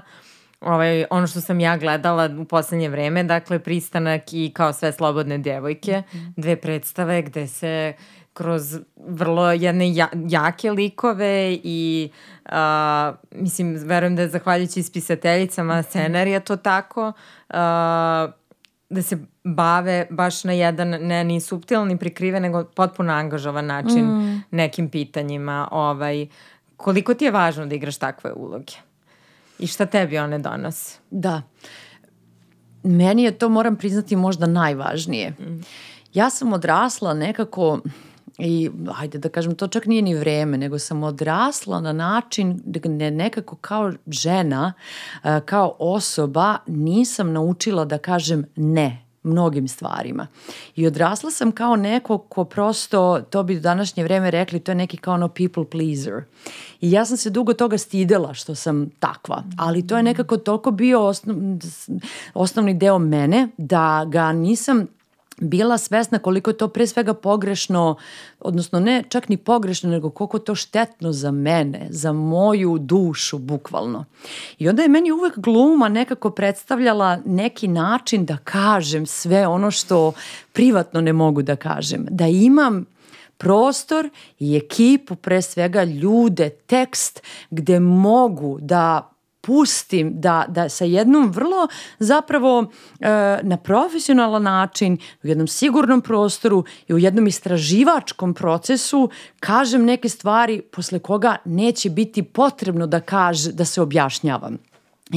[0.60, 5.38] Ovaj, ono što sam ja gledala u poslednje vreme, dakle, pristanak i kao sve slobodne
[5.38, 6.32] djevojke, -hmm.
[6.36, 7.92] dve predstave gde se
[8.34, 12.10] kroz vrlo jedne ja, jake likove i
[12.44, 12.52] uh,
[13.30, 17.54] mislim, verujem da je zahvaljujući ispisateljicama scenarija to tako, uh,
[18.90, 24.04] da se bave baš na jedan ne ni subtilan ni prikriven nego potpuno angažovan način
[24.04, 24.42] mm.
[24.50, 26.26] nekim pitanjima ovaj
[26.76, 28.72] koliko ti je važno da igraš takve uloge
[29.58, 31.42] i šta tebi one donose da
[32.82, 35.60] meni je to moram priznati možda najvažnije mm.
[36.14, 37.80] ja sam odrasla nekako
[38.38, 42.88] i hajde da kažem, to čak nije ni vreme, nego sam odrasla na način da
[42.88, 44.72] ne, nekako kao žena,
[45.44, 50.26] kao osoba nisam naučila da kažem ne mnogim stvarima.
[50.76, 54.76] I odrasla sam kao neko ko prosto, to bi u današnje vreme rekli, to je
[54.76, 56.24] neki kao ono people pleaser.
[56.80, 60.70] I ja sam se dugo toga stidela što sam takva, ali to je nekako toliko
[60.70, 61.36] bio osnov,
[62.34, 64.86] osnovni deo mene da ga nisam
[65.40, 67.96] bila svesna koliko je to pre svega pogrešno,
[68.40, 74.04] odnosno ne čak ni pogrešno, nego koliko to štetno za mene, za moju dušu, bukvalno.
[74.58, 80.12] I onda je meni uvek gluma nekako predstavljala neki način da kažem sve ono što
[80.52, 82.06] privatno ne mogu da kažem.
[82.10, 82.84] Da imam
[83.36, 89.13] prostor i ekipu, pre svega ljude, tekst gde mogu da
[89.46, 93.08] pustim da, da sa jednom vrlo zapravo e,
[93.42, 100.60] na profesionalan način u jednom sigurnom prostoru i u jednom istraživačkom procesu kažem neke stvari
[100.60, 104.58] posle koga neće biti potrebno da kaže da se objašnjavam.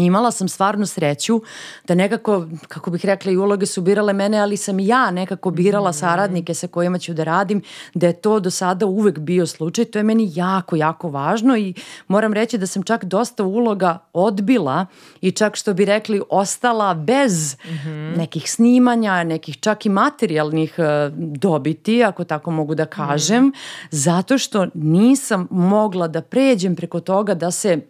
[0.05, 1.41] Imala sam stvarno sreću
[1.88, 5.51] da nekako, kako bih rekla, i uloge su birale mene, ali sam i ja nekako
[5.51, 7.62] birala saradnike sa kojima ću da radim,
[7.93, 9.86] da je to do sada uvek bio slučaj.
[9.86, 11.73] To je meni jako, jako važno i
[12.07, 14.86] moram reći da sam čak dosta uloga odbila
[15.21, 18.17] i čak što bi rekli ostala bez mm -hmm.
[18.17, 20.86] nekih snimanja, nekih čak i materijalnih uh,
[21.17, 23.51] dobiti, ako tako mogu da kažem, mm.
[23.91, 27.81] zato što nisam mogla da pređem preko toga da se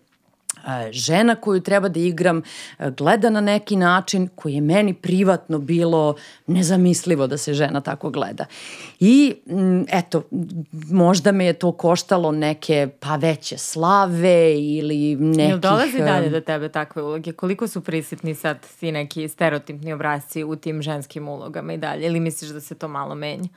[0.92, 2.42] žena koju treba da igram
[2.98, 6.16] gleda na neki način koji je meni privatno bilo
[6.48, 8.46] nezamislivo da se žena tako gleda.
[9.00, 9.36] I
[9.90, 10.24] eto,
[10.92, 15.50] možda me je to koštalo neke pa veće slave ili nekih...
[15.50, 17.32] Jel dolazi dalje do tebe takve uloge?
[17.32, 22.06] Koliko su prisutni sad ti neki stereotipni obrazci u tim ženskim ulogama i dalje?
[22.06, 23.50] Ili misliš da se to malo menja?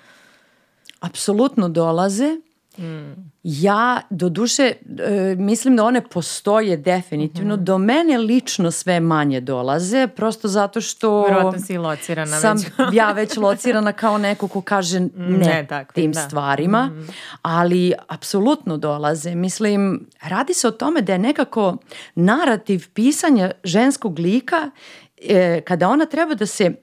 [1.00, 2.36] Apsolutno dolaze
[2.80, 3.30] Mm.
[3.42, 7.56] Ja, do duše, e, mislim da one postoje definitivno.
[7.56, 7.64] Mm.
[7.64, 11.24] Do mene lično sve manje dolaze, prosto zato što...
[11.26, 12.66] Vjerojatno si locirana sam već.
[12.92, 16.20] ja već locirana kao neko ko kaže ne, ne tako, tim da.
[16.20, 17.06] stvarima, mm
[17.42, 19.34] ali apsolutno dolaze.
[19.34, 21.76] Mislim, radi se o tome da je nekako
[22.14, 24.70] narativ pisanja ženskog lika
[25.16, 26.74] e, kada ona treba da se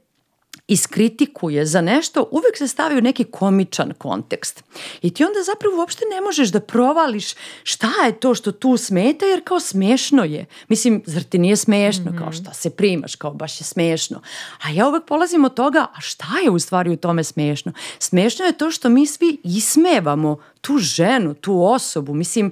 [0.67, 4.63] iskritikuje za nešto, uvek se stavi u neki komičan kontekst.
[5.01, 9.25] I ti onda zapravo uopšte ne možeš da provališ šta je to što tu smeta,
[9.25, 10.45] jer kao smešno je.
[10.67, 12.11] Mislim, zar ti nije smešno?
[12.11, 12.19] Mm -hmm.
[12.19, 14.21] Kao šta se primaš, kao baš je smešno.
[14.63, 17.71] A ja uvek polazim od toga, a šta je u stvari u tome smešno?
[17.99, 22.13] Smešno je to što mi svi ismevamo tu ženu, tu osobu.
[22.13, 22.51] Mislim,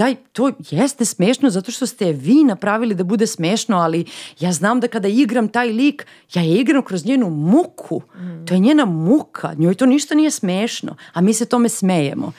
[0.00, 4.04] daj, to jeste smešno zato što ste vi napravili da bude smešno, ali
[4.40, 8.00] ja znam da kada igram taj lik, ja je igram kroz njenu muku.
[8.16, 8.46] Mm.
[8.46, 12.32] To je njena muka, njoj to ništa nije smešno, a mi se tome smejemo.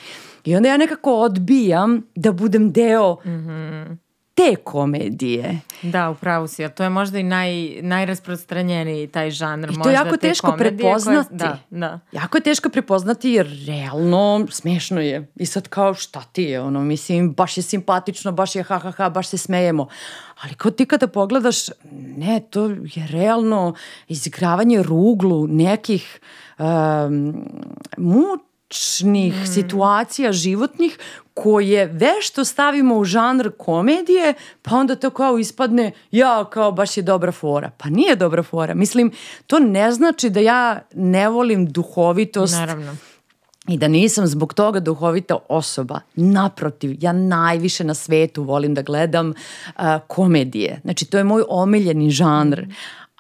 [0.45, 4.11] I onda ja nekako odbijam da budem deo mm -hmm
[4.41, 5.60] te komedije.
[5.82, 9.71] Da, upravo si, a to je možda i naj, najrasprostranjeniji taj žanr.
[9.71, 11.30] I to je jako teško prepoznati.
[11.30, 11.99] Koje, da, da.
[12.12, 15.32] Jako je teško prepoznati jer realno smešno je.
[15.36, 18.91] I sad kao šta ti je, ono, mislim, baš je simpatično, baš je ha ha
[18.91, 19.88] ha, baš se smejemo.
[20.41, 21.58] Ali kao ti kada pogledaš,
[22.17, 23.73] ne, to je realno
[24.08, 26.19] izigravanje ruglu nekih
[26.60, 27.45] um,
[27.97, 28.39] muč
[28.71, 29.45] tragičnih mm.
[29.45, 30.97] situacija životnih
[31.34, 37.03] koje vešto stavimo u žanr komedije, pa onda to kao ispadne, ja, kao baš je
[37.03, 37.71] dobra fora.
[37.77, 38.73] Pa nije dobra fora.
[38.73, 39.12] Mislim,
[39.47, 42.53] to ne znači da ja ne volim duhovitost.
[42.53, 42.95] Naravno.
[43.67, 45.99] I da nisam zbog toga duhovita osoba.
[46.15, 50.79] Naprotiv, ja najviše na svetu volim da gledam uh, komedije.
[50.84, 52.62] Znači, to je moj omiljeni žanr.
[52.62, 52.71] Mm.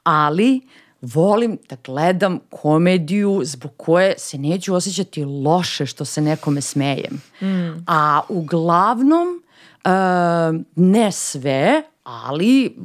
[0.03, 0.61] Ali
[1.01, 7.21] volim da gledam komediju zbog koje se neću osjećati loše što se nekome smejem.
[7.41, 7.83] Mm.
[7.87, 9.43] A uglavnom,
[9.85, 9.91] uh,
[10.75, 12.75] ne sve, ali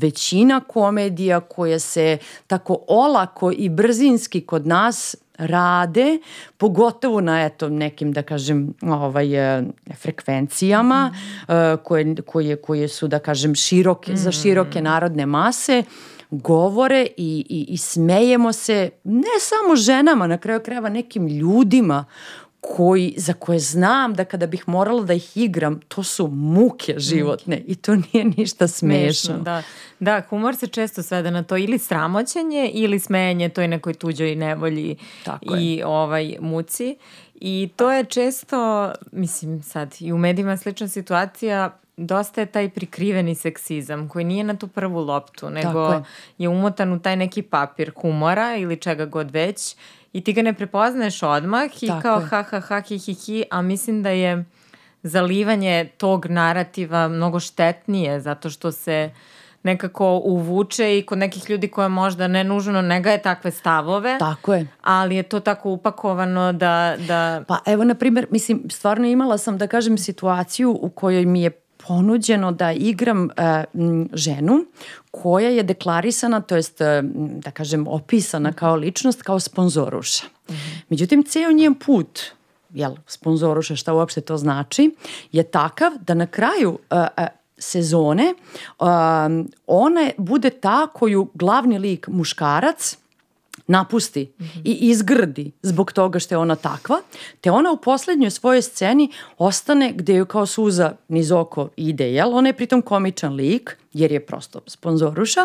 [0.00, 6.18] većina komedija koje se tako olako i brzinski kod nas rade,
[6.56, 11.52] pogotovo na eto nekim da kažem ovaj e, frekvencijama mm.
[11.52, 14.16] uh, koje, koje, koje su da kažem široke mm.
[14.16, 15.82] za široke narodne mase
[16.32, 22.04] govore i, i, i smejemo se ne samo ženama, na kraju krajeva nekim ljudima
[22.60, 27.62] koji, za koje znam da kada bih morala da ih igram, to su muke životne
[27.66, 29.38] i to nije ništa smešno.
[29.38, 29.62] da.
[30.00, 34.96] da, humor se često svede na to ili sramoćenje ili smenje toj nekoj tuđoj nevolji
[35.24, 35.86] Tako i je.
[35.86, 36.96] ovaj muci.
[37.34, 43.34] I to je često, mislim sad, i u medijima slična situacija, dosta je taj prikriveni
[43.34, 46.02] seksizam koji nije na tu prvu loptu, nego je.
[46.38, 49.76] je umotan u taj neki papir humora ili čega god već
[50.12, 52.26] i ti ga ne prepoznaješ odmah i Tako kao je.
[52.26, 54.44] ha ha ha hi hi hi, a mislim da je
[55.02, 59.10] zalivanje tog narativa mnogo štetnije zato što se
[59.62, 64.16] nekako uvuče i kod nekih ljudi koje možda ne nužno ne gaje takve stavove.
[64.18, 64.66] Tako je.
[64.82, 66.96] Ali je to tako upakovano da...
[67.06, 67.44] da...
[67.48, 71.61] Pa evo, na primjer, mislim, stvarno imala sam, da kažem, situaciju u kojoj mi je
[71.86, 73.30] ponuđeno da igram uh,
[74.12, 74.64] ženu
[75.10, 80.26] koja je deklarisana, to jest uh, da kažem opisana kao ličnost, kao sponzoruša.
[80.26, 80.82] Mm -hmm.
[80.88, 82.20] Međutim, ceo njen put
[82.74, 84.90] jel, sponzoruša, šta uopšte to znači,
[85.32, 87.24] je takav da na kraju uh, uh,
[87.58, 88.34] sezone
[88.78, 88.86] uh,
[89.66, 92.98] ona bude ta koju glavni lik muškarac
[93.72, 94.60] napusti mm -hmm.
[94.64, 97.00] i izgrdi zbog toga što je ona takva,
[97.40, 102.34] te ona u poslednjoj svojoj sceni ostane gde joj kao suza niz oko ide, jel?
[102.34, 105.40] Ona je pritom komičan lik, jer je prosto sponzoruša,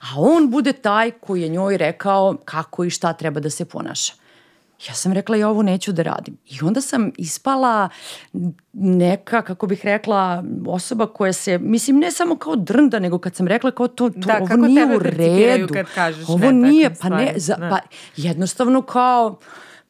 [0.00, 4.12] a on bude taj koji je njoj rekao kako i šta treba da se ponaša.
[4.78, 6.36] Ja sam rekla ja ovo neću da radim.
[6.46, 7.88] I onda sam ispala
[8.72, 13.48] neka, kako bih rekla, osoba koja se, mislim ne samo kao drnda, nego kad sam
[13.48, 15.74] rekla kao to, to Da, ovo kako nije tebe u redu.
[15.74, 17.68] kad kažeš ovo ne nije, pa ne, za, da.
[17.70, 17.78] pa
[18.16, 19.38] jednostavno kao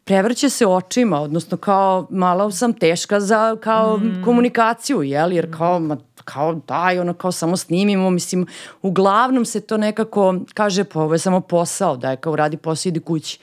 [0.05, 4.23] prevrće se očima, odnosno kao malo sam teška za kao Mm.
[4.25, 5.33] komunikaciju, jel?
[5.33, 8.47] Jer kao, ma, kao daj, ono kao samo snimimo, mislim,
[8.83, 13.01] uglavnom se to nekako kaže, pa ovo je samo posao, daj kao radi posao, idi
[13.01, 13.39] kući.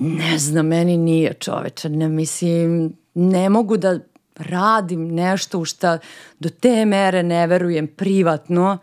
[0.00, 3.98] Ne znam, meni nije čoveče, ne mislim, ne mogu da
[4.36, 5.98] radim nešto u šta
[6.38, 8.78] do te mere ne verujem privatno,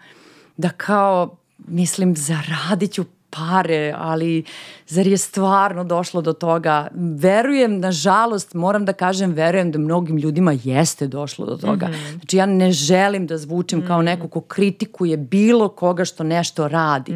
[0.57, 4.43] da kao, mislim, zaradit ću pare, ali
[4.87, 6.87] zar je stvarno došlo do toga?
[6.95, 11.89] Verujem, nažalost, moram da kažem, verujem da mnogim ljudima jeste došlo do toga.
[12.11, 17.13] Znači ja ne želim da zvučim kao neko ko kritikuje bilo koga što nešto radi.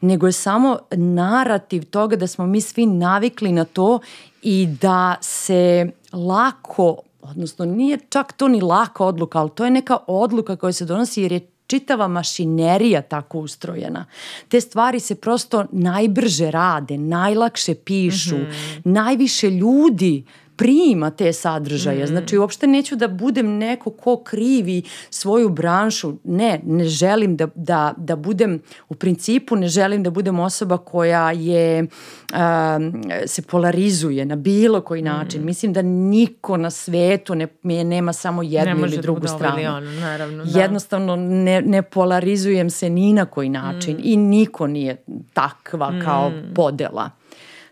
[0.00, 3.98] Nego je samo narativ toga da smo mi svi navikli na to
[4.42, 9.96] i da se lako odnosno nije čak to ni laka odluka, ali to je neka
[10.06, 11.40] odluka koja se donosi jer je
[11.74, 14.04] čitava mašinerija tako ustrojena.
[14.48, 18.36] Te stvari se prosto najbrže rade, najlakše pišu,
[18.84, 20.24] najviše ljudi
[20.56, 22.06] prima te sadržaje.
[22.06, 26.14] Znači, uopšte neću da budem neko ko krivi svoju branšu.
[26.24, 31.30] Ne, ne želim da, da, da budem, u principu ne želim da budem osoba koja
[31.30, 35.44] je, um, se polarizuje na bilo koji način.
[35.44, 37.46] Mislim da niko na svetu ne,
[37.84, 39.76] nema samo jednu ne ili drugu da stranu.
[39.76, 40.44] ono, naravno.
[40.44, 40.60] Da.
[40.60, 47.10] Jednostavno ne, ne polarizujem se ni na koji način i niko nije takva kao podela.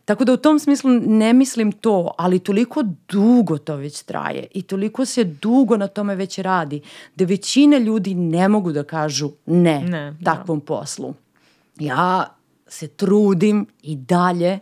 [0.05, 4.63] Tako da u tom smislu ne mislim to, ali toliko dugo to već traje i
[4.63, 6.81] toliko se dugo na tome već radi,
[7.17, 10.35] da većina ljudi ne mogu da kažu ne, Ne, da.
[10.35, 11.15] takvom poslu.
[11.79, 12.35] Ja
[12.67, 14.59] se trudim i dalje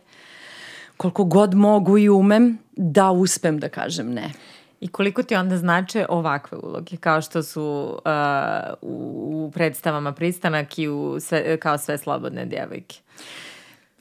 [0.96, 4.32] koliko god mogu i umem da uspem da kažem ne.
[4.80, 10.88] I koliko ti onda znače ovakve uloge, kao što su uh, u predstavama pristanak i
[10.88, 12.96] u sve, kao sve slobodne djevojke?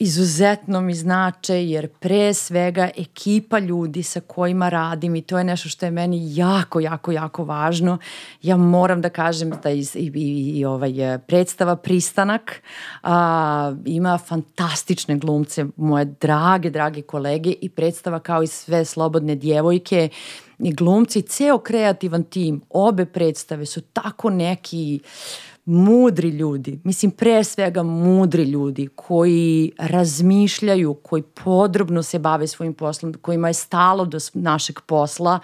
[0.00, 5.68] Izuzetno mi znače jer pre svega ekipa ljudi sa kojima radim i to je nešto
[5.68, 7.98] što je meni jako, jako, jako važno.
[8.42, 12.62] Ja moram da kažem da iz, i, i, i ovaj, eh, predstava Pristanak
[13.02, 20.08] a, ima fantastične glumce, moje drage, drage kolege i predstava kao i sve slobodne djevojke
[20.58, 25.00] i glumci, ceo kreativan tim, obe predstave su tako neki
[25.70, 33.14] mudri ljudi, mislim pre svega mudri ljudi koji razmišljaju, koji podrobno se bave svojim poslom,
[33.22, 35.38] kojima je stalo do našeg posla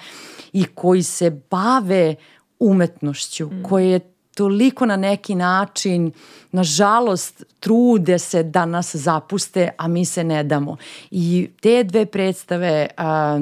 [0.53, 2.15] i koji se bave
[2.59, 4.01] umetnošću, koji je
[4.35, 6.13] toliko na neki način,
[6.53, 10.77] nažalost, trude se da nas zapuste, a mi se ne damo.
[11.11, 13.41] I te dve predstave a,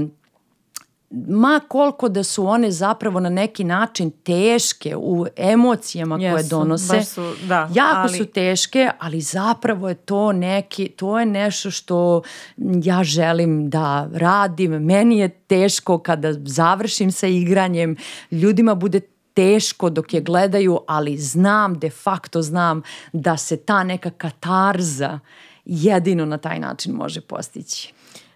[1.29, 6.97] ma koliko da su one zapravo na neki način teške u emocijama koje Jesu, donose,
[6.97, 11.71] baš su, da, jako ali- su teške, ali zapravo je to neki, to je nešto
[11.71, 12.23] što
[12.61, 14.71] ja želim da radim.
[14.71, 17.97] Meni je teško kada završim sa igranjem,
[18.31, 19.01] ljudima bude
[19.35, 25.19] teško dok je gledaju, ali znam, de facto znam da se ta neka katarza
[25.65, 27.95] jedino na taj način može postići.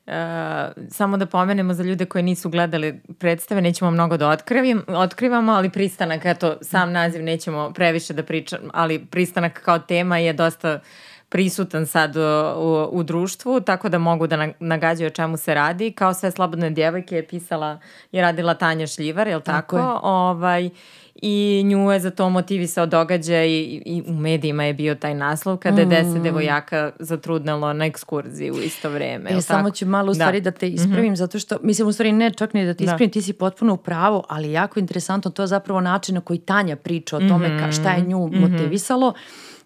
[0.09, 5.53] E, samo da pomenemo za ljude koji nisu gledali predstave, nećemo mnogo da otkrivim, otkrivamo,
[5.53, 10.81] ali pristanak, eto, sam naziv nećemo previše da pričam, ali pristanak kao tema je dosta
[11.29, 12.21] prisutan sad u,
[12.57, 15.91] u, u društvu, tako da mogu da na- nagađaju o čemu se radi.
[15.91, 17.79] Kao sve slobodne djevojke je pisala,
[18.13, 19.77] je radila Tanja Šljivar, jel tako?
[19.77, 19.99] Tako je.
[20.05, 20.71] Ovaj,
[21.17, 25.57] I nju je za to motivisao događaj i, i u medijima je bio taj naslov
[25.57, 25.91] kada je Mm.
[25.91, 29.31] deset devojaka zatrudnelo na ekskurziji u isto vreme.
[29.31, 29.71] E, samo tako?
[29.71, 30.15] ću malo u Da.
[30.15, 32.85] stvari da, te ispravim, zato što, mislim u stvari ne čak ni da te Da.
[32.85, 36.39] ispravim, ti si potpuno u pravu, ali jako interesantno, to je zapravo način na koji
[36.41, 38.41] Tanja priča o tome ka, šta je nju Mhm.
[38.43, 39.13] motivisalo,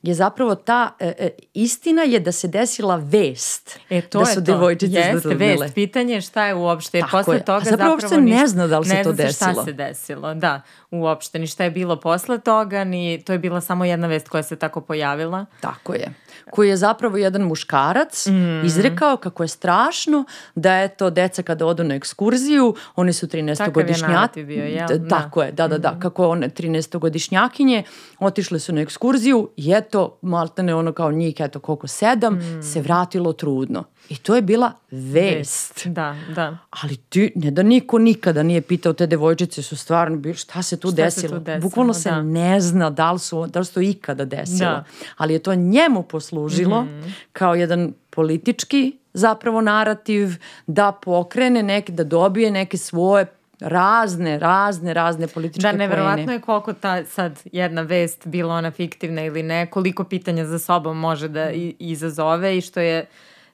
[0.03, 4.27] je zapravo ta, e, e, istina je da se desila vest E, to da je
[4.27, 4.41] su to.
[4.43, 5.75] devojčice Jeste, vest.
[5.75, 7.41] Pitanje je šta je uopšte, Tako posle je.
[7.41, 9.65] A toga zapravo uopšte ne ništa- zna da li se ne to zna šta desilo.
[9.65, 13.85] se desilo, da, uopšte, ni šta je bilo posle toga, ni to je bila samo
[13.85, 15.47] jedna vest koja se tako pojavila.
[15.61, 16.13] Tako je.
[16.47, 18.67] Koji je zapravo jedan muškarac Mhm.
[18.67, 20.25] izrekao kako je strašno
[20.55, 24.03] da je to deca kada odu na ekskurziju, oni su 13-godišnjaci.
[24.05, 24.89] narativ bio, jel?
[24.89, 25.09] D- Da.
[25.11, 25.99] Tako je, da, da, da.
[25.99, 27.83] Kako one 13-godišnjakinje
[28.21, 29.92] otišle su na ekskurziju i eto,
[30.23, 32.61] maltene ono kao njih, eto koliko sedam, Mhm.
[32.63, 33.85] se vratilo trudno.
[34.09, 35.87] I to je bila vest.
[35.87, 36.59] Da, da.
[36.73, 40.77] Ali ti, ne da niko nikada nije pitao te devojčice su stvarno bili, šta se
[40.77, 41.29] tu Šta se desilo?
[41.31, 42.23] tu desilo, Bukvalno se da.
[42.23, 44.59] ne zna da li, su, da li se to ikada desilo.
[44.61, 44.85] Da.
[45.17, 47.09] Ali je to njemu poslužilo Mhm.
[47.33, 50.29] kao jedan politički zapravo narativ
[50.67, 53.27] da pokrene neke, da dobije neke svoje
[53.63, 59.25] razne, razne, razne političke Da, neverovatno je koliko ta sad jedna vest, bila ona fiktivna
[59.25, 63.07] ili ne, koliko pitanja za sobom može da izazove i što je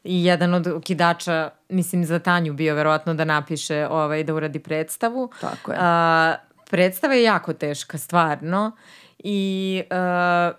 [0.05, 5.31] i jedan od okidača, mislim za Tanju bio verovatno da napiše, ovaj, da uradi predstavu.
[5.41, 5.79] Tako je.
[5.81, 6.35] A,
[6.71, 8.73] predstava je jako teška, stvarno.
[9.19, 10.53] I a,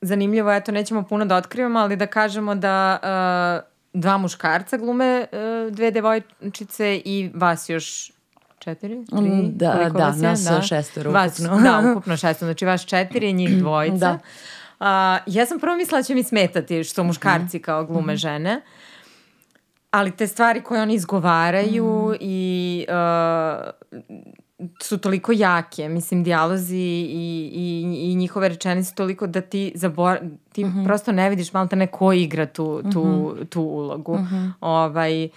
[0.00, 3.60] zanimljivo, eto, nećemo puno da otkrivamo, ali da kažemo da a,
[3.92, 5.26] dva muškarca glume
[5.70, 8.12] dve devojčice i vas još
[8.58, 10.22] četiri, tri, Mm, da, koliko da, vas je?
[10.22, 11.60] nas šestoro vas, ukupno.
[11.60, 13.96] Da, ukupno šestoro, znači vas četiri, njih dvojica.
[13.98, 14.18] Da.
[14.80, 18.60] A, ja sam prvo mislila da će mi smetati što muškarci kao glume žene,
[19.90, 23.70] ali te stvari koje oni izgovaraju i uh,
[24.82, 30.18] su toliko jake, mislim, dijalozi i, i, i njihove rečenice toliko da ti, zabor,
[30.52, 34.18] ti prosto ne vidiš malo te neko igra tu, tu, tu ulogu.
[34.60, 35.30] Ovaj, uh,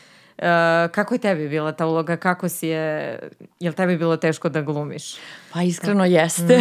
[0.91, 2.17] kako je tebi bila ta uloga?
[2.17, 3.19] Kako si je,
[3.59, 5.15] je li tebi bilo teško da glumiš?
[5.53, 6.59] Pa iskreno jeste.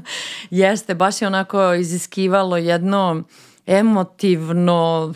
[0.50, 3.22] jeste, baš je onako iziskivalo jedno
[3.66, 5.14] emotivno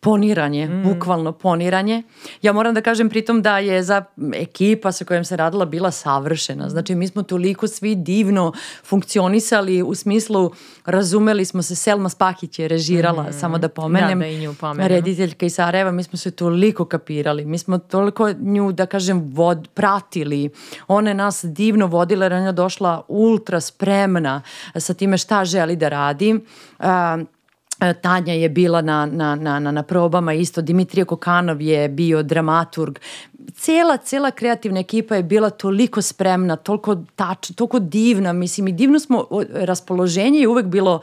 [0.00, 2.02] poniranje, bukvalno poniranje.
[2.42, 6.68] Ja moram da kažem pritom da je za ekipa sa kojom se radila bila savršena.
[6.68, 8.52] Znači mi smo toliko svi divno
[8.84, 10.52] funkcionisali u smislu
[10.84, 14.18] razumeli smo se, Selma Spahić je režirala, samo da pomenem.
[14.18, 14.88] Da, da i nju pomenem.
[14.88, 17.44] Rediteljka iz Sarajeva, mi smo se toliko kapirali.
[17.44, 20.50] Mi smo toliko nju, da kažem, vod, pratili.
[20.88, 24.42] Ona je nas divno vodila jer ona je došla ultra spremna
[24.76, 26.40] sa time šta želi da radi.
[26.78, 27.18] A,
[28.00, 32.98] Tanja je bila na, na, na, na, na probama isto, Dimitrije Kokanov je bio dramaturg.
[33.54, 38.98] Cela, cela kreativna ekipa je bila toliko spremna, toliko tač, toliko divna, mislim i divno
[38.98, 39.24] smo,
[39.54, 41.00] raspoloženje je uvek bilo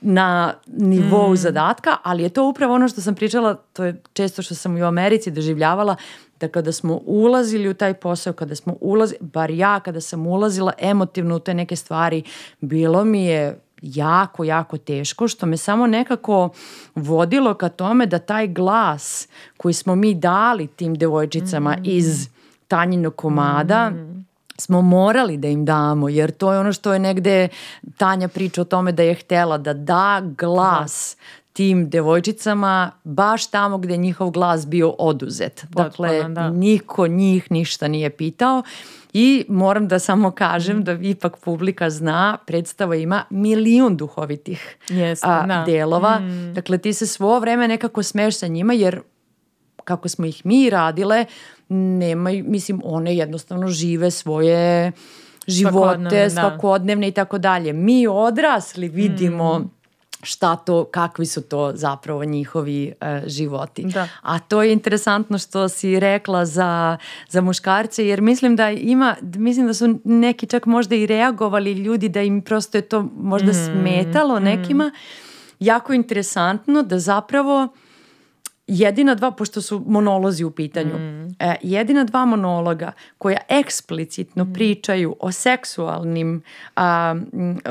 [0.00, 1.36] na nivou mm.
[1.36, 4.82] zadatka, ali je to upravo ono što sam pričala, to je često što sam i
[4.82, 5.96] u Americi doživljavala,
[6.40, 10.72] da kada smo ulazili u taj posao, kada smo ulazili, bar ja kada sam ulazila
[10.78, 12.22] emotivno u te neke stvari,
[12.60, 16.48] bilo mi je jako, jako teško, što me samo nekako
[16.94, 21.80] vodilo ka tome da taj glas koji smo mi dali tim devojčicama mm.
[21.84, 22.28] iz
[22.68, 24.16] tanjinog komada, mm
[24.58, 27.48] smo morali da im damo, jer to je ono što je negde
[27.96, 31.16] Tanja priča o tome da je htela da da glas
[31.56, 35.64] tim devojčicama baš tamo gde je njihov glas bio oduzet.
[35.68, 36.50] Dakle, da.
[36.50, 38.62] niko njih ništa nije pitao
[39.12, 45.46] i moram da samo kažem da ipak publika zna, predstava ima milion duhovitih Jest, a,
[45.46, 45.62] da.
[45.66, 46.20] delova.
[46.54, 49.00] Dakle, ti se svo vreme nekako smeš sa njima jer
[49.84, 51.24] kako smo ih mi radile,
[51.68, 54.92] nemaju, mislim, one jednostavno žive svoje
[55.46, 56.30] živote, Svakodnevne, da.
[56.30, 57.72] svakodnevne i tako dalje.
[57.72, 59.68] Mi odrasli vidimo
[60.26, 63.82] šta to, kakvi su to zapravo njihovi e, životi.
[63.84, 64.08] Da.
[64.22, 66.96] A to je interesantno što si rekla za,
[67.28, 72.08] za muškarce, jer mislim da ima, mislim da su neki čak možda i reagovali ljudi
[72.08, 74.90] da im prosto je to možda smetalo nekima.
[75.60, 77.68] Jako interesantno da zapravo
[78.66, 80.94] jedina dva, pošto su monolozi u pitanju,
[81.38, 86.42] e, jedina dva monologa koja eksplicitno pričaju o seksualnim,
[86.76, 87.14] a,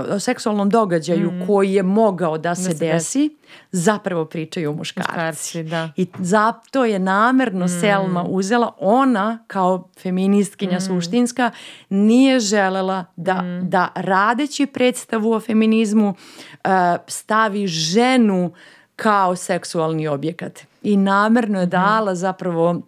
[0.09, 3.35] o seksualnom događaju koji je mogao da se se desi,
[3.71, 5.11] zapravo pričaju muškarci.
[5.11, 5.89] Muškarci, da.
[5.97, 11.51] I zato je namerno Selma uzela, ona kao feministkinja suštinska
[11.89, 16.71] nije želela da, da radeći predstavu o feminizmu uh,
[17.07, 18.53] stavi ženu
[18.95, 20.74] kao seksualni objekat.
[20.85, 22.81] I namerno je dala zapravo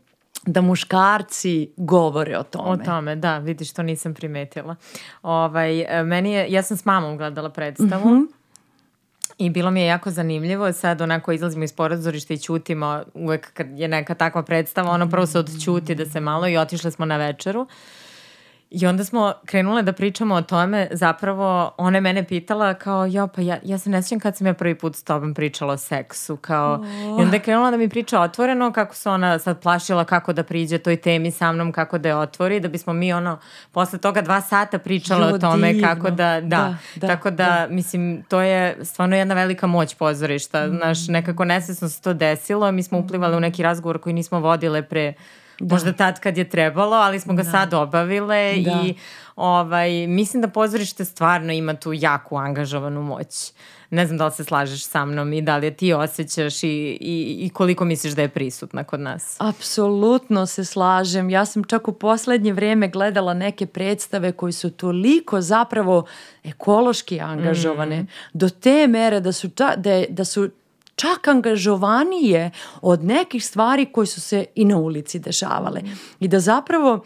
[0.46, 2.70] da muškarci govore o tome.
[2.72, 4.76] O tome, da, vidiš, to nisam primetila.
[5.24, 8.24] Ovaj, meni je, ja sam s mamom gledala predstavu Mhm.
[9.38, 10.74] i bilo mi je jako zanimljivo.
[10.74, 15.26] Sad onako izlazimo iz porazorišta i ćutimo uvek kad je neka takva predstava, ono prvo
[15.26, 17.68] se odćuti da se malo i otišle smo na večeru.
[18.70, 23.28] I onda smo krenule da pričamo o tome, zapravo ona je mene pitala kao, jo,
[23.28, 25.78] pa ja, ja se ne sjećam kad sam ja prvi put s tobom pričala o
[25.78, 26.86] seksu, kao,
[27.20, 30.44] i onda je krenula da mi priča otvoreno kako se ona sad plašila kako da
[30.44, 33.40] priđe toj temi sa mnom, kako da je otvori, da bismo mi ono,
[33.72, 35.88] posle toga dva sata pričala Jo, o tome divno.
[35.88, 40.68] kako da, da, Da, da, tako da, mislim, to je stvarno jedna velika moć pozorišta,
[40.68, 40.78] Mm.
[40.78, 44.82] znaš, nekako nesvesno se to desilo, mi smo uplivali u neki razgovor koji nismo vodile
[44.82, 45.14] pre
[45.60, 48.72] možda tad kad je trebalo, ali smo ga sad obavile Da.
[48.86, 48.96] i
[49.36, 53.52] ovaj, mislim da pozorište stvarno ima tu jaku angažovanu moć.
[53.90, 56.68] Ne znam da li se slažeš sa mnom i da li je ti osjećaš i,
[57.02, 59.36] i, i koliko misliš da je prisutna kod nas.
[59.40, 61.30] Apsolutno se slažem.
[61.30, 66.06] Ja sam čak u poslednje vreme gledala neke predstave koji su toliko zapravo
[66.44, 69.48] ekološki angažovane do te mere da su,
[69.78, 70.50] da, da su
[70.98, 75.82] čak angažovanije od nekih stvari koje su se i na ulici dešavale.
[76.20, 77.04] I da zapravo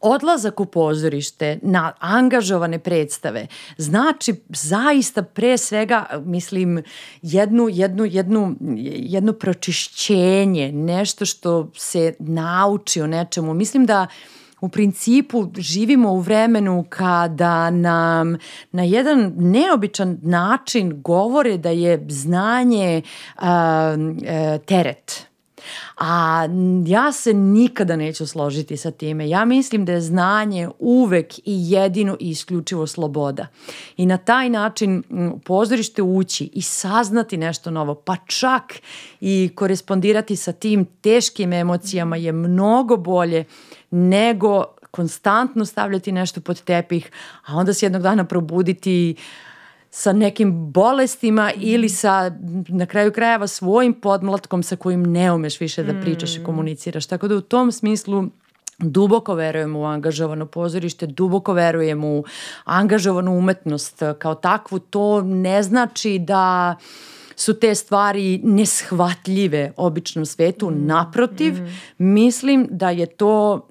[0.00, 3.46] odlazak u pozorište na angažovane predstave
[3.78, 6.82] znači zaista pre svega mislim
[7.22, 8.56] jednu, jednu, jednu,
[8.86, 13.54] jedno pročišćenje, nešto što se nauči o nečemu.
[13.54, 14.06] Mislim da
[14.60, 18.36] u principu živimo u vremenu kada nam
[18.72, 23.02] na jedan neobičan način govore da je znanje
[23.36, 23.42] uh,
[24.66, 25.26] teret
[25.96, 26.48] A
[26.86, 29.28] ja se nikada neću složiti sa time.
[29.28, 33.46] Ja mislim da je znanje uvek i jedino i isključivo sloboda.
[33.96, 35.02] I na taj način
[35.44, 38.62] pozorište ući i saznati nešto novo, pa čak
[39.20, 43.44] i korespondirati sa tim teškim emocijama je mnogo bolje
[43.96, 47.10] nego konstantno stavljati nešto pod tepih,
[47.46, 49.16] a onda se jednog dana probuditi
[49.90, 52.30] sa nekim bolestima ili sa
[52.68, 56.40] na kraju krajeva svojim podmlatkom sa kojim ne umeš više da pričaš mm.
[56.40, 57.06] i komuniciraš.
[57.06, 58.24] Tako da u tom smislu
[58.78, 62.24] duboko verujem u angažovano pozorište, duboko verujem u
[62.64, 64.78] angažovanu umetnost kao takvu.
[64.78, 66.76] To ne znači da
[67.36, 70.70] su te stvari neshvatljive običnom svetu.
[70.70, 70.86] Mm.
[70.86, 71.68] Naprotiv, mm.
[71.98, 73.66] mislim da je to,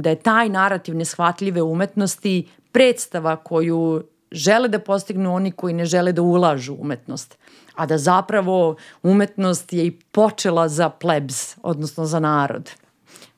[0.00, 6.12] da je taj narativ neshvatljive umetnosti predstava koju žele da postignu oni koji ne žele
[6.12, 7.38] da ulažu umetnost.
[7.74, 12.70] A da zapravo umetnost je i počela za plebs, odnosno za narod.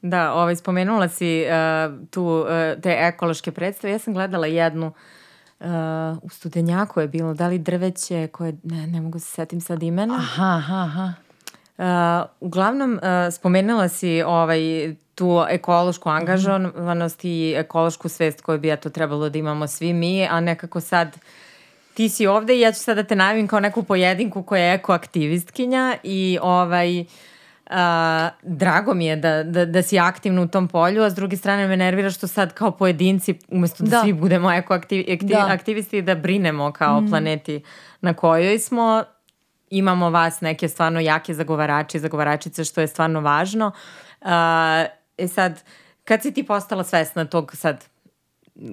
[0.03, 2.47] Da, ovaj, spomenula si uh, tu uh,
[2.83, 3.93] te ekološke predstave.
[3.93, 4.93] Ja sam gledala jednu uh,
[6.23, 10.15] u Studenjaku je bilo, da li drveće koje, ne, ne mogu se setim sad imena.
[10.15, 11.13] Aha, aha, aha.
[11.79, 14.61] Uh, uglavnom, uh, spomenula si ovaj,
[15.15, 20.41] tu ekološku angažovanost i ekološku svest koju bi to trebalo da imamo svi mi, a
[20.41, 21.17] nekako sad
[21.95, 24.75] ti si ovde i ja ću sad da te najavim kao neku pojedinku koja je
[24.75, 27.07] ekoaktivistkinja i ovaj, Uh,
[28.43, 31.69] drago mi je da, da, da si aktivna u tom polju, a s druge strane
[31.69, 34.01] me nervira što sad kao pojedinci, umesto da, da.
[34.01, 35.49] svi budemo ekoaktivisti, da.
[35.51, 37.09] aktivisti, da brinemo kao mm.
[37.09, 37.63] planeti
[38.01, 39.05] na kojoj smo,
[39.71, 43.73] imamo vas neke stvarno jake zagovarače i zagovaračice, što je stvarno važno.
[44.21, 44.29] Uh,
[45.21, 45.63] E sad,
[46.05, 47.85] kad si ti postala svesna tog sad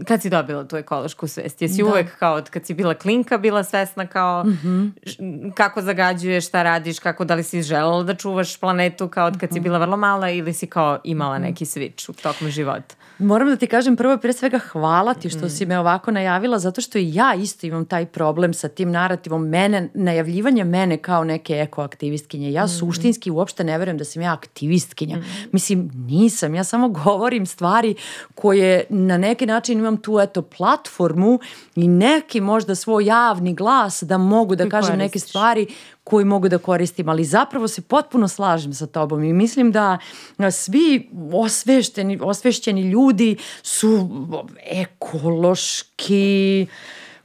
[0.07, 1.61] kad si dobila tu ekološku svest?
[1.61, 1.89] Jesi da.
[1.89, 5.53] uvek kao od kad si bila klinka bila svesna kao mm -hmm.
[5.53, 9.49] kako zagađuješ, šta radiš, kako da li si želela da čuvaš planetu kao od kad
[9.49, 9.63] si mhm.
[9.63, 11.43] bila vrlo mala ili si kao imala mhm.
[11.43, 12.95] neki switch u tokom života?
[13.19, 15.49] Moram da ti kažem prvo pre svega hvala ti što mm.
[15.49, 19.49] si me ovako najavila zato što i ja isto imam taj problem sa tim narativom
[19.49, 22.51] mene, najavljivanje mene kao neke ekoaktivistkinje.
[22.51, 22.67] Ja mm.
[22.67, 25.17] suštinski uopšte ne verujem da sam ja aktivistkinja.
[25.17, 25.23] Mm.
[25.51, 26.55] Mislim, nisam.
[26.55, 27.95] Ja samo govorim stvari
[28.35, 31.39] koje na neki način imam tu eto platformu
[31.75, 34.97] i neki možda svoj javni glas da mogu da kažem koristiš.
[34.97, 35.67] neke stvari
[36.03, 39.97] koji mogu da koristim, ali zapravo se potpuno slažem sa tobom i mislim da
[40.51, 44.09] svi osvešteni, osvešćeni ljudi su
[44.65, 46.67] ekološki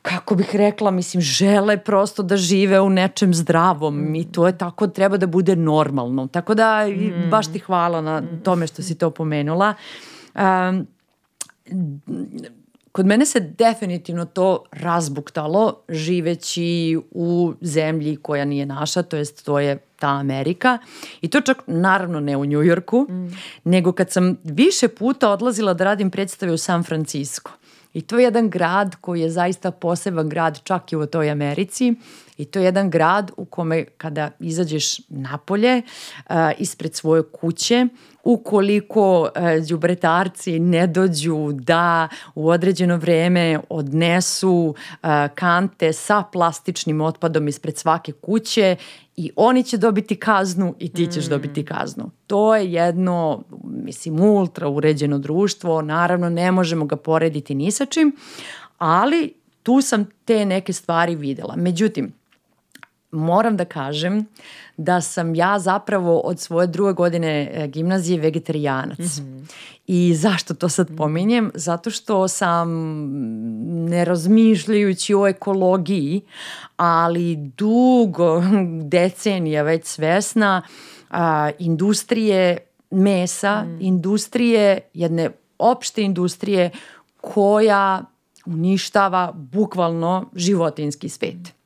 [0.02, 4.86] kako bih rekla, mislim, žele prosto da žive u nečem zdravom i to je tako,
[4.86, 6.26] treba da bude normalno.
[6.26, 7.30] Tako da, mm.
[7.30, 9.74] baš ti hvala na tome što si to pomenula.
[10.34, 10.86] Um,
[12.92, 19.60] Kod mene se definitivno to razbuktalo živeći u zemlji koja nije naša, to jest to
[19.60, 20.78] je ta Amerika.
[21.20, 23.36] I to čak naravno ne u Njujorku, mm.
[23.64, 27.50] nego kad sam više puta odlazila da radim predstave u San Francisco.
[27.94, 31.94] I to je jedan grad koji je zaista poseban grad čak i u toj Americi.
[32.38, 37.86] I to je jedan grad u kome kada izađeš napolje uh, ispred svoje kuće
[38.24, 39.28] ukoliko
[39.68, 47.78] đubretarci uh, ne dođu da u određeno vreme odnesu uh, kante sa plastičnim otpadom ispred
[47.78, 48.76] svake kuće
[49.16, 51.30] i oni će dobiti kaznu i ti ćeš mm.
[51.30, 52.10] dobiti kaznu.
[52.26, 58.16] To je jedno, mislim, ultra uređeno društvo, naravno ne možemo ga porediti ni sa čim,
[58.78, 61.56] ali tu sam te neke stvari videla.
[61.56, 62.12] Međutim,
[63.12, 64.26] moram da kažem
[64.76, 68.98] da sam ja zapravo od svoje druge godine e, gimnazije vegetarijanac.
[68.98, 69.52] Mm -hmm.
[69.86, 71.50] I zašto to sad pominjem?
[71.54, 72.68] Zato što sam
[73.88, 76.20] ne razmišljajući o ekologiji,
[76.76, 78.42] ali dugo
[78.94, 80.62] decenija već svesna
[81.10, 82.58] a, industrije
[82.90, 83.78] mesa, mm.
[83.80, 86.70] industrije, jedne opšte industrije
[87.20, 88.04] koja
[88.46, 91.61] uništava bukvalno životinski svet.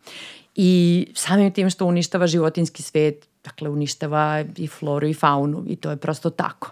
[0.57, 5.91] I samim tim što uništava životinski svet, dakle uništava i floru i faunu i to
[5.91, 6.71] je prosto tako.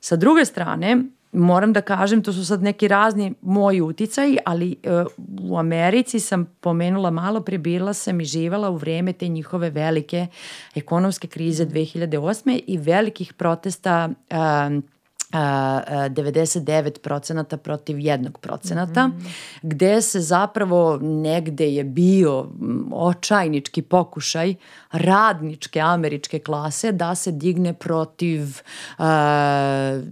[0.00, 5.50] Sa druge strane, moram da kažem, to su sad neki razni moji uticaji, ali uh,
[5.50, 10.26] u Americi sam pomenula malo pre, bila sam i živala u vreme te njihove velike
[10.74, 12.60] ekonomske krize 2008.
[12.66, 14.36] i velikih protesta uh,
[15.32, 19.10] 99% protiv 1%, mm -hmm.
[19.62, 22.46] gde se zapravo negde je bio
[22.92, 24.54] očajnički pokušaj
[24.92, 29.04] radničke američke klase da se digne protiv uh,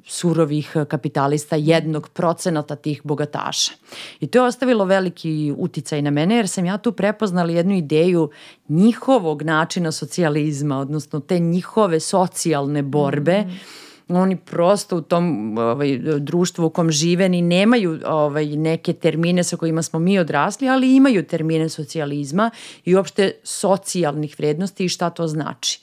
[0.07, 3.73] surovih kapitalista jednog procenata tih bogataša.
[4.21, 8.31] I to je ostavilo veliki uticaj na mene jer sam ja tu prepoznala jednu ideju
[8.69, 15.99] njihovog načina socijalizma, odnosno te njihove socijalne borbe mm -hmm oni prosto u tom ovaj,
[16.19, 20.97] društvu u kom žive ni nemaju ovaj, neke termine sa kojima smo mi odrasli, ali
[20.97, 22.51] imaju termine socijalizma
[22.85, 25.81] i uopšte socijalnih vrednosti i šta to znači.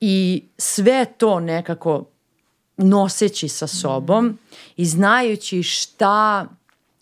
[0.00, 2.04] I sve to nekako
[2.76, 4.38] noseći sa sobom
[4.76, 6.46] i znajući šta,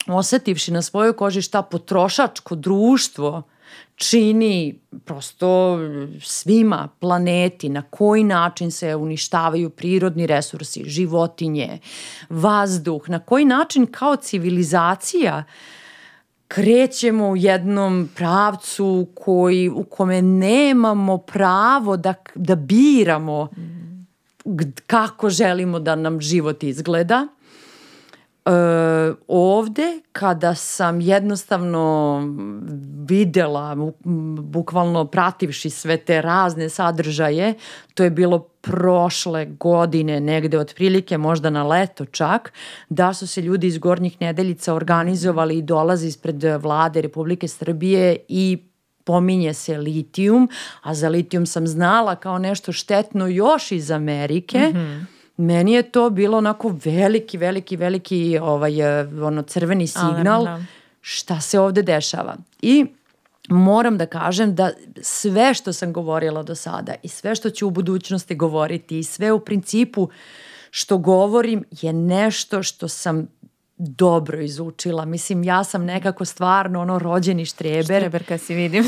[0.07, 3.43] osetivši na svojoj koži šta potrošačko društvo
[3.97, 5.79] čini prosto
[6.22, 11.79] svima planeti, na koji način se uništavaju prirodni resursi, životinje,
[12.29, 15.45] vazduh, na koji način kao civilizacija
[16.49, 23.49] krećemo u jednom pravcu koji, u kome nemamo pravo da, da biramo
[24.87, 27.29] kako želimo da nam život izgleda
[28.49, 32.22] E, ovde kada sam jednostavno
[33.09, 33.76] videla,
[34.42, 37.55] bukvalno prativši sve te razne sadržaje,
[37.94, 42.53] to je bilo prošle godine, negde otprilike, možda na leto čak,
[42.88, 48.59] da su se ljudi iz Gornjih nedeljica organizovali i dolaze ispred vlade Republike Srbije i
[49.05, 50.49] pominje se litijum,
[50.82, 55.82] a za litijum sam znala kao nešto štetno još iz Amerike, mm -hmm meni je
[55.82, 60.66] to bilo onako veliki, veliki, veliki ovaj, eh, ono crveni signal Alarm, da.
[61.01, 62.36] šta se ovde dešava.
[62.62, 62.86] I
[63.49, 64.70] moram da kažem da
[65.01, 69.32] sve što sam govorila do sada i sve što ću u budućnosti govoriti i sve
[69.32, 70.09] u principu
[70.70, 73.28] što govorim je nešto što sam
[73.79, 75.05] dobro izučila.
[75.05, 77.85] Mislim, ja sam nekako stvarno ono rođeni štreber.
[77.85, 78.85] Štreberka si vidim.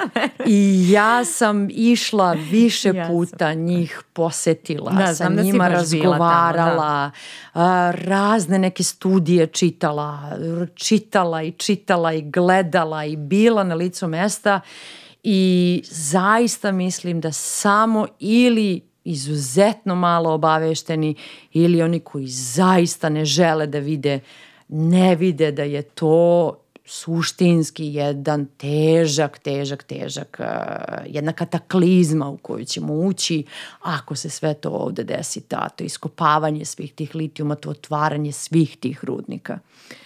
[0.46, 3.60] I ja sam išla više ja puta sam.
[3.60, 7.10] njih posetila, da, sa da njima da razgovarala,
[7.52, 7.90] tamo, da.
[7.90, 10.30] razne neke studije čitala,
[10.74, 14.60] čitala i čitala i gledala i bila na licu mesta
[15.22, 21.14] i zaista mislim da samo ili izuzetno malo obavešteni
[21.52, 24.20] ili oni koji zaista ne žele da vide,
[24.68, 30.40] ne vide da je to suštinski jedan težak, težak, težak,
[31.06, 33.44] jedna kataklizma u koju ćemo ući
[33.80, 38.76] ako se sve to ovde desi, ta, to iskopavanje svih tih litijuma, to otvaranje svih
[38.76, 39.52] tih rudnika.
[39.52, 40.03] Uh,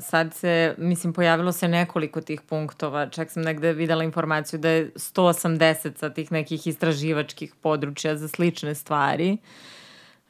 [0.00, 4.90] sad se, mislim, pojavilo se nekoliko tih punktova, čak sam negde videla informaciju da je
[4.94, 9.32] 180 sa tih nekih istraživačkih područja za slične stvari.
[9.32, 9.38] Uh,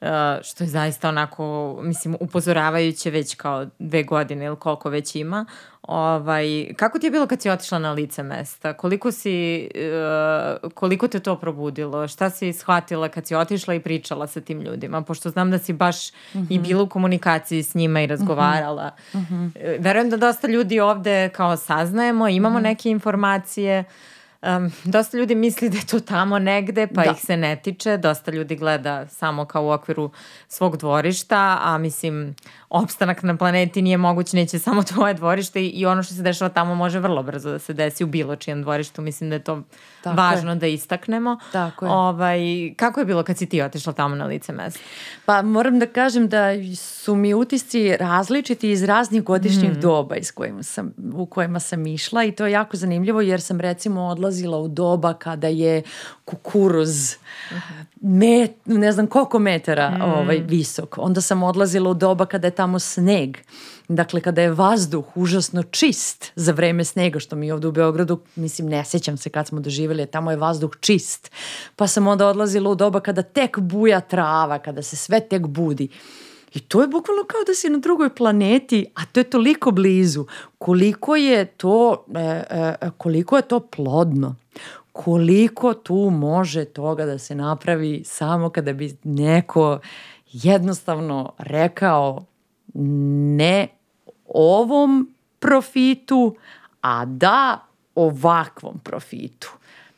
[0.01, 0.07] Uh,
[0.43, 5.47] što je zaista onako, mislim, upozoravajuće već kao dve godine ili koliko već ima.
[5.91, 8.73] Ovaj, kako ti je bilo kad si otišla na lice mesta?
[8.73, 9.69] Koliko, si,
[10.63, 12.09] uh, koliko te to probudilo?
[12.09, 15.03] Šta si shvatila kad si otišla i pričala sa tim ljudima?
[15.03, 16.47] Pošto znam da si baš mm -hmm.
[16.51, 16.69] i mhm.
[16.69, 18.91] bila u komunikaciji s njima i razgovarala.
[19.15, 19.51] Mm -hmm.
[19.79, 22.65] Verujem da dosta ljudi ovde kao saznajemo, imamo mm -hmm.
[22.65, 27.11] neke informacije, uh, Um, dosta ljudi misli da je to tamo negde, pa da.
[27.11, 27.97] ih se ne tiče.
[27.97, 30.11] Dosta ljudi gleda samo kao u okviru
[30.49, 32.35] svog dvorišta, a mislim,
[32.71, 36.75] opstanak na planeti nije moguć, neće samo tvoje dvorište i ono što se dešava tamo
[36.75, 39.03] može vrlo brzo da se desi u bilo čijem dvorištu.
[39.03, 39.63] Mislim da je to
[40.03, 40.57] Tako važno je.
[40.57, 41.39] da istaknemo.
[41.53, 41.93] Tako je.
[41.93, 42.41] Ovaj,
[42.77, 44.81] kako je bilo kad si ti otišla tamo na lice mesta?
[45.25, 49.81] Pa moram da kažem da su mi utisci različiti iz raznih godišnjih mm.
[49.81, 53.61] doba iz kojima sam, u kojima sam išla i to je jako zanimljivo jer sam
[53.61, 55.83] recimo odlazila u doba kada je
[56.25, 57.15] kukuruz
[58.01, 60.03] met, ne znam koliko metara mm.
[60.03, 60.99] ovaj, visok.
[60.99, 63.37] Onda sam odlazila u doba kada je tamo sneg.
[63.89, 68.69] Dakle, kada je vazduh užasno čist za vreme snega, što mi ovde u Beogradu, mislim,
[68.69, 71.31] ne sećam se kad smo doživjeli, tamo je vazduh čist.
[71.77, 75.89] Pa sam onda odlazila u doba kada tek buja trava, kada se sve tek budi.
[76.55, 80.27] I to je bukvalno kao da si na drugoj planeti, a to je toliko blizu.
[80.59, 84.37] Koliko je to, e, e, e koliko je to plodno
[84.93, 89.79] koliko tu može toga da se napravi samo kada bi neko
[90.33, 92.25] jednostavno rekao
[92.75, 93.69] ne
[94.29, 96.37] ovom profitu,
[96.81, 99.51] a da ovakvom profitu.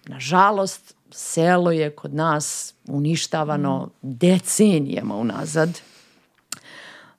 [0.07, 5.80] Nažalost, selo je kod nas uništavano decenijama unazad.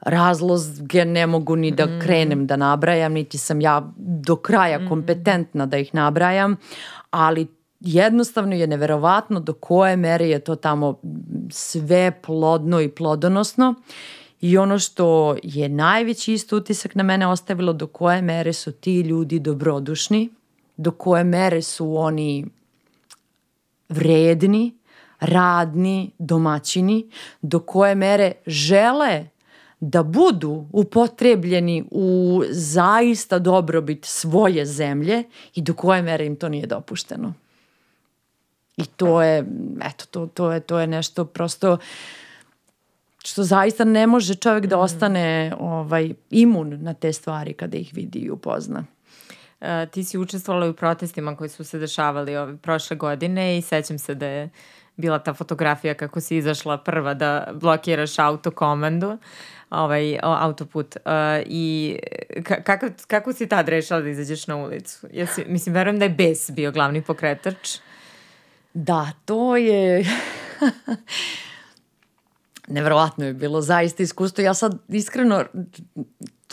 [0.06, 5.78] Razloge ne mogu ni da krenem da nabrajam, niti sam ja do kraja kompetentna da
[5.78, 6.56] ih nabrajam,
[7.12, 7.48] ali
[7.80, 11.00] jednostavno je neverovatno do koje mere je to tamo
[11.50, 13.76] sve plodno i plodonosno.
[14.42, 19.00] I ono što je najveći isto utisak na mene ostavilo do koje mere su ti
[19.02, 20.30] ljudi dobrodušni,
[20.78, 22.46] do koje mere su oni
[23.90, 24.78] vredni,
[25.20, 27.10] radni, domaćini,
[27.42, 29.28] do koje mere žele
[29.86, 35.24] da budu upotrebljeni u zaista dobrobit svoje zemlje
[35.56, 37.34] i do koje mere im to nije dopušteno.
[38.78, 39.46] I to je,
[39.82, 41.78] eto, to, to, je, to je nešto prosto
[43.24, 48.20] što zaista ne može čovjek da ostane ovaj, imun na te stvari kada ih vidi
[48.20, 48.86] i upozna.
[49.62, 54.00] Uh, ti si učestvovala u protestima koji su se dešavali ove prošle godine i sećam
[54.00, 54.50] se da je
[54.96, 59.18] bila ta fotografija kako si izašla prva da blokiraš autokomandu
[59.74, 60.96] ovaj, autoput.
[60.96, 61.12] Uh,
[61.46, 61.98] I
[62.64, 65.08] kako, kako si tad rešala da izađeš na ulicu?
[65.12, 67.78] Jesi, mislim, verujem da je bes bio glavni pokretač.
[68.74, 70.06] Da, to je...
[72.68, 74.44] Neverovatno je bilo zaista iskustvo.
[74.44, 75.46] Ja sad iskreno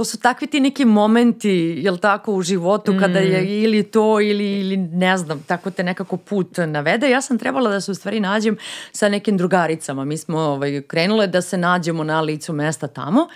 [0.00, 1.50] to su takvi ti neki momenti,
[1.84, 3.48] jel tako, u životu kada je mm.
[3.48, 7.10] ili to ili, ili ne znam, tako te nekako put navede.
[7.10, 8.56] Ja sam trebala da se u stvari nađem
[8.92, 10.04] sa nekim drugaricama.
[10.04, 13.28] Mi smo ovaj, krenule da se nađemo na licu mesta tamo.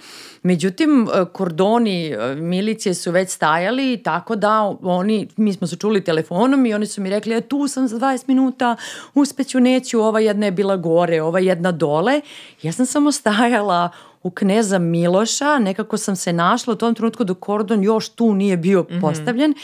[0.42, 6.74] Međutim, kordoni milicije su već stajali tako da oni, mi smo se čuli telefonom i
[6.74, 8.76] oni su mi rekli, ja e, tu sam za 20 minuta,
[9.14, 12.20] uspeću, neću, ova jedna je bila gore, ova jedna dole.
[12.62, 13.90] Ja sam samo stajala
[14.24, 18.56] u kneza Miloša, nekako sam se našla u tom trenutku dok kordon još tu nije
[18.56, 19.00] bio mm -hmm.
[19.00, 19.54] postavljen.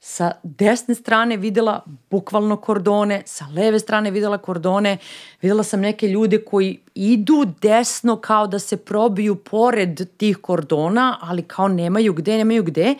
[0.00, 4.98] Sa desne strane videla bukvalno kordone, sa leve strane videla kordone,
[5.42, 11.42] videla sam neke ljude koji idu desno kao da se probiju pored tih kordona, ali
[11.42, 12.94] kao nemaju gde, nemaju gde.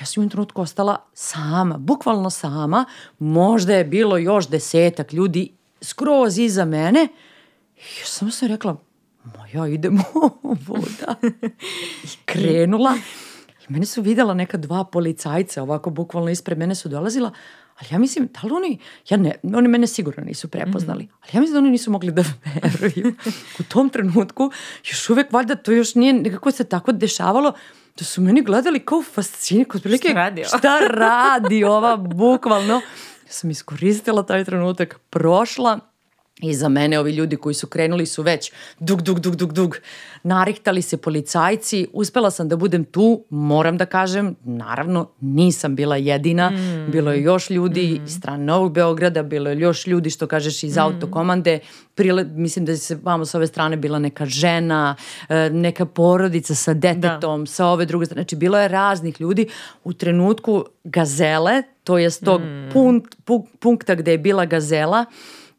[0.00, 2.84] Ja sam u trenutku ostala sama, bukvalno sama,
[3.18, 7.08] možda je bilo još desetak ljudi skroz iza mene.
[7.76, 8.76] I samo sam rekla,
[9.24, 9.98] ma ja idem
[10.66, 11.14] voda.
[12.04, 12.94] I krenula.
[13.68, 17.30] I mene su videla neka dva policajca, ovako bukvalno ispred mene su dolazila,
[17.78, 21.16] ali ja mislim, da li oni, ja ne, oni mene sigurno nisu prepoznali, mm -hmm.
[21.22, 22.24] ali ja mislim da oni nisu mogli da
[22.62, 23.14] veruju.
[23.58, 24.50] U tom trenutku,
[24.90, 27.52] još uvek, valjda to još nije, nekako se tako dešavalo,
[27.98, 32.74] da su meni gledali kao fascini, kao prilike, šta radi, šta radi ova, bukvalno.
[33.26, 35.80] Ja sam iskoristila taj trenutak, prošla,
[36.42, 39.76] I za mene ovi ljudi koji su krenuli su već dug, dug, dug, dug, dug.
[40.22, 41.86] Narihtali se policajci.
[41.92, 44.36] Uspela sam da budem tu, moram da kažem.
[44.44, 46.50] Naravno, nisam bila jedina.
[46.50, 46.90] Mm.
[46.90, 48.04] Bilo je još ljudi mm.
[48.04, 50.80] iz strane Novog Beograda, bilo je još ljudi, što kažeš, iz mm.
[50.80, 51.58] autokomande.
[51.94, 54.96] Prile, mislim da se vamo s ove strane bila neka žena,
[55.28, 57.46] e, neka porodica sa detetom, da.
[57.46, 58.22] sa ove druge strane.
[58.22, 59.48] Znači, bilo je raznih ljudi.
[59.84, 62.70] U trenutku gazele, to je tog mm.
[62.72, 63.16] punkt,
[63.58, 65.04] punkta gde je bila gazela,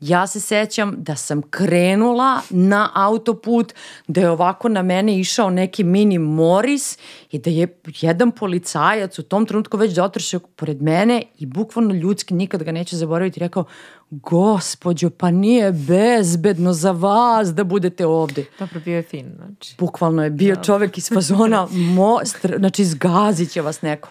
[0.03, 3.73] Ja se sećam da sam krenula na autoput,
[4.07, 6.97] da je ovako na mene išao neki mini Moris
[7.31, 12.33] i da je jedan policajac u tom trenutku već dotršao pored mene i bukvalno ljudski
[12.33, 13.65] nikad ga neće zaboraviti rekao
[14.09, 18.45] gospođo, pa nije bezbedno za vas da budete ovde.
[18.59, 19.75] Dobro, bio je fin, znači.
[19.79, 20.61] Bukvalno je bio da.
[20.61, 22.19] čovek iz fazona, mo,
[22.57, 24.09] znači zgazit će vas neko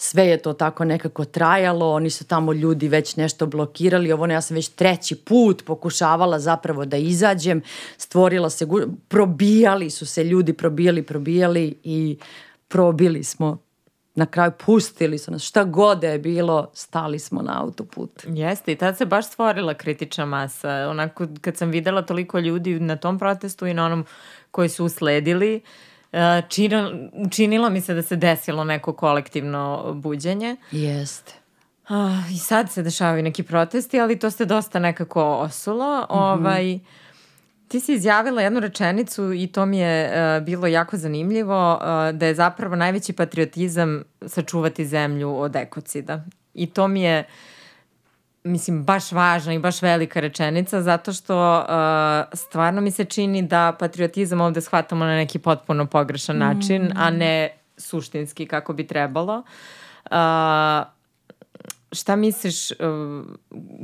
[0.00, 4.34] sve je to tako nekako trajalo, oni su tamo ljudi već nešto blokirali, ovo ne,
[4.34, 7.62] ja sam već treći put pokušavala zapravo da izađem,
[7.96, 8.66] stvorila se,
[9.08, 12.18] probijali su se ljudi, probijali, probijali i
[12.68, 13.58] probili smo
[14.14, 18.10] na kraju pustili su nas, šta god je bilo, stali smo na autoput.
[18.26, 20.88] Jeste, i tad se baš stvorila kritična masa.
[20.90, 24.06] Onako, kad sam videla toliko ljudi na tom protestu i na onom
[24.50, 25.87] koji su usledili, uh,
[26.48, 26.90] činilo,
[27.30, 30.56] činilo mi se da se desilo neko kolektivno buđenje.
[30.70, 31.32] Jeste.
[31.88, 35.98] Uh, I sad se dešavaju neki protesti, ali to se dosta nekako osulo.
[35.98, 36.06] Mm -hmm.
[36.08, 36.78] Ovaj,
[37.68, 42.26] ti si izjavila jednu rečenicu i to mi je uh, bilo jako zanimljivo, uh, da
[42.26, 46.24] je zapravo najveći patriotizam sačuvati zemlju od ekocida.
[46.54, 47.26] I to mi je uh,
[48.44, 53.76] mislim, baš važna i baš velika rečenica, zato što uh, stvarno mi se čini da
[53.78, 56.92] patriotizam ovde shvatamo na neki potpuno pogrešan način, mm.
[56.96, 59.42] a ne suštinski kako bi trebalo.
[60.04, 60.12] Uh,
[61.92, 62.76] šta misliš, uh,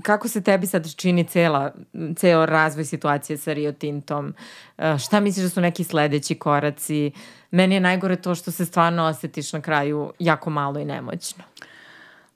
[0.03, 1.73] kako se tebi sad čini cela,
[2.17, 4.35] ceo razvoj situacije sa Rio Tintom?
[4.79, 7.13] Uh, šta misliš da su neki sledeći koraci?
[7.51, 11.45] Meni je najgore to što se stvarno osetiš na kraju jako malo i nemoćno.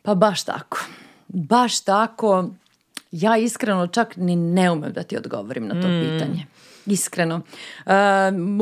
[0.02, 0.78] Pa baš tako
[1.28, 2.50] baš tako,
[3.12, 6.02] ja iskreno čak ni ne umem da ti odgovorim na to mm.
[6.02, 6.46] pitanje.
[6.92, 7.40] iskreno.
[7.86, 7.92] Uh,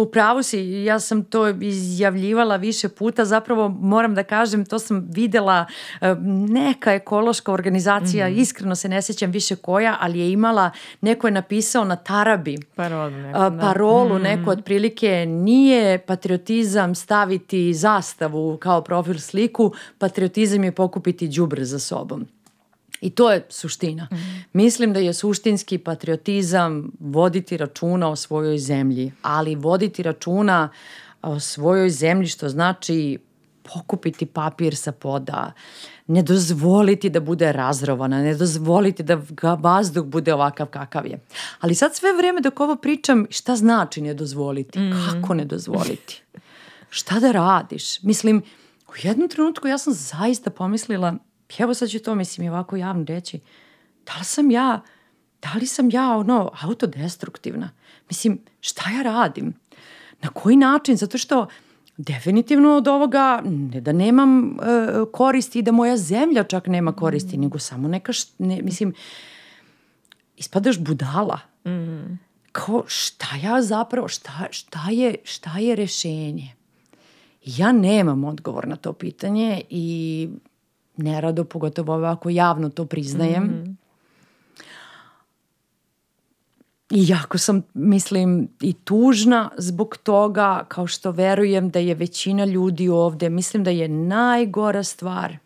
[0.00, 5.08] u pravu si, ja sam to izjavljivala više puta, zapravo moram da kažem, to sam
[5.10, 5.66] videla
[6.00, 6.08] uh,
[6.48, 8.40] neka ekološka organizacija, mm -hmm.
[8.40, 13.10] iskreno se ne sjećam više koja, ali je imala, neko je napisao na tarabi parolu,
[13.10, 14.22] neko, uh, parolu mm -hmm.
[14.22, 22.26] neko otprilike, nije patriotizam staviti zastavu kao profil sliku, patriotizam je pokupiti đubre za sobom.
[23.00, 24.08] I to je suština.
[24.12, 24.16] Mm.
[24.52, 30.68] Mislim da je suštinski patriotizam voditi računa o svojoj zemlji, ali voditi računa
[31.22, 33.18] o svojoj zemlji što znači
[33.74, 35.52] pokupiti papir sa poda,
[36.06, 41.18] ne dozvoliti da bude razrovana, ne dozvoliti da ga vazduh bude ovakav kakav je.
[41.60, 44.78] Ali sad sve vreme dok ovo pričam, šta znači ne dozvoliti?
[44.78, 44.92] Mm.
[44.92, 46.22] Kako ne dozvoliti?
[46.90, 48.02] Šta da radiš?
[48.02, 48.42] Mislim,
[48.88, 51.14] u jednom trenutku ja sam zaista pomislila
[51.58, 53.40] evo sad ću to mislim i ovako javno reći,
[54.06, 54.80] da li sam ja,
[55.42, 57.70] da li sam ja ono autodestruktivna?
[58.08, 59.54] Mislim, šta ja radim?
[60.22, 60.96] Na koji način?
[60.96, 61.46] Zato što
[61.96, 64.56] definitivno od ovoga ne da nemam uh,
[65.12, 67.40] koristi i da moja zemlja čak nema koristi, mm.
[67.40, 68.94] nego samo neka, št, ne, mislim,
[70.36, 71.38] ispadaš budala.
[71.66, 72.18] Mm.
[72.52, 76.54] Kao šta ja zapravo, šta, šta, je, šta je rešenje?
[77.44, 80.28] Ja nemam odgovor na to pitanje i
[80.96, 83.44] nerado, pogotovo ovako javno to priznajem.
[83.44, 83.74] Mm -hmm.
[86.90, 92.88] I jako sam, mislim, i tužna zbog toga, kao što verujem da je većina ljudi
[92.88, 95.36] ovde, mislim da je najgora stvar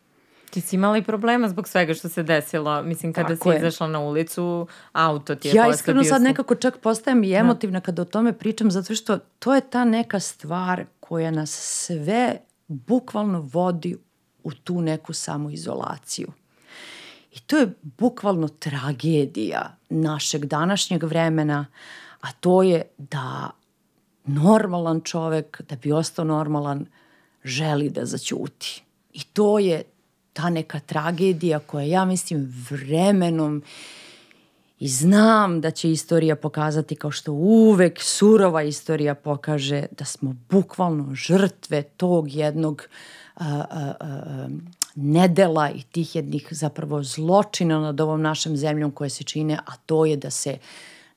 [0.51, 2.83] Ti si imala i problema zbog svega što se desilo.
[2.83, 3.59] Mislim, kada Tako si je.
[3.59, 7.37] izašla na ulicu, auto ti je Ja iskreno sad nekako čak postajem i da.
[7.37, 12.37] emotivna kada o tome pričam, zato što to je ta neka stvar koja nas sve
[12.69, 13.97] bukvalno vodi
[14.45, 16.33] u tu neku samoizolaciju.
[17.33, 21.67] I to je bukvalno tragedija našeg današnjeg vremena,
[22.21, 23.51] a to je da
[24.25, 26.87] normalan čovek, da bi ostao normalan,
[27.45, 28.83] želi da zaćuti.
[29.13, 29.83] I to je
[30.33, 33.63] ta neka tragedija koja ja mislim vremenom
[34.79, 41.15] i znam da će istorija pokazati kao što uvek surova istorija pokaže da smo bukvalno
[41.15, 43.20] žrtve tog jednog uh,
[44.95, 50.05] nedela i tih jednih zapravo zločina nad ovom našem zemljom koje se čine, a to
[50.05, 50.59] je da se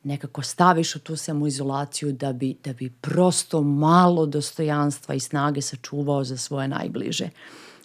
[0.03, 6.23] nekako staviš u tu samoizolaciju da bi, da bi prosto malo dostojanstva i snage sačuvao
[6.23, 7.29] za svoje najbliže.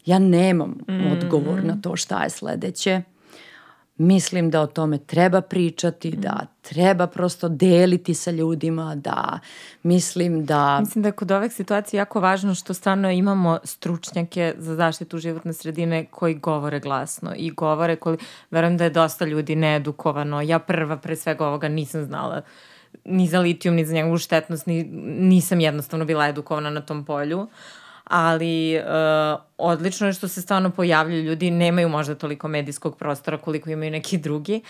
[0.07, 1.13] Ja nemam mm.
[1.13, 3.03] odgovor na to šta je sledeće.
[3.99, 6.47] Mislim da o tome treba pričati, da mm.
[6.63, 9.39] treba prosto deliti sa ljudima, da
[9.83, 10.81] mislim da...
[10.81, 15.53] Mislim da je kod ovih situacija jako važno što stvarno imamo stručnjake za zaštitu životne
[15.53, 18.17] sredine koji govore glasno i govore koji...
[18.51, 20.41] Verujem da je dosta ljudi needukovano.
[20.41, 22.43] Ja prva pre svega ovoga nisam znala
[23.05, 24.85] ni za litijum, ni za njegovu štetnost, ni,
[25.19, 27.49] nisam jednostavno bila edukovana na tom polju.
[28.09, 33.71] Ali uh, odlično je što se stvarno pojavljuju ljudi, nemaju možda toliko medijskog prostora koliko
[33.71, 34.61] imaju neki drugi,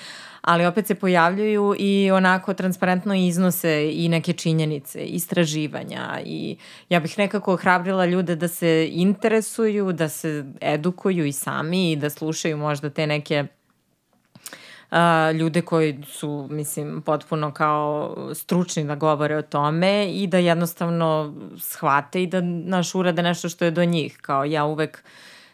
[0.40, 6.56] ali opet se pojavljuju i onako transparentno iznose i neke činjenice, istraživanja i
[6.88, 12.10] ja bih nekako hrabrila ljude da se interesuju, da se edukuju i sami i da
[12.10, 13.46] slušaju možda te neke
[14.90, 21.34] a, ljude koji su, mislim, potpuno kao stručni da govore o tome i da jednostavno
[21.58, 24.18] shvate i da naš urade nešto što je do njih.
[24.20, 25.02] Kao ja uvek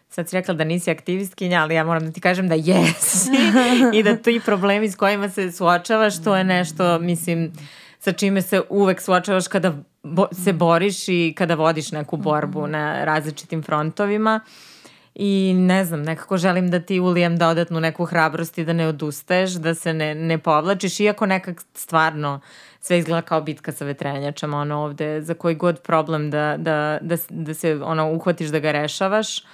[0.08, 3.30] sad si rekla da nisi aktivistkinja, ali ja moram da ti kažem da jesi
[3.98, 7.52] i da ti problemi s kojima se suočavaš, to je nešto, mislim,
[7.98, 13.04] sa čime se uvek suočavaš kada bo se boriš i kada vodiš neku borbu na
[13.04, 14.40] različitim frontovima.
[14.44, 14.73] Uh,
[15.14, 19.50] i ne znam, nekako želim da ti ulijem dodatnu neku hrabrost i da ne odustaješ,
[19.50, 22.40] da se ne, ne povlačiš, iako nekak stvarno
[22.80, 27.16] sve izgleda kao bitka sa vetrenjačama, ono ovde, za koji god problem da, da, da,
[27.30, 29.44] da se ono, uhvatiš da ga rešavaš,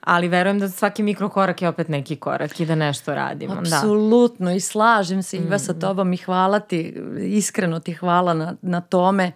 [0.00, 3.54] ali verujem da svaki mikrokorak je opet neki korak i da nešto radimo.
[3.54, 3.60] Da.
[3.60, 4.52] Apsolutno da.
[4.52, 5.58] i slažem se Iva mm.
[5.58, 9.32] sa tobom i hvala ti, iskreno ti hvala na, na tome.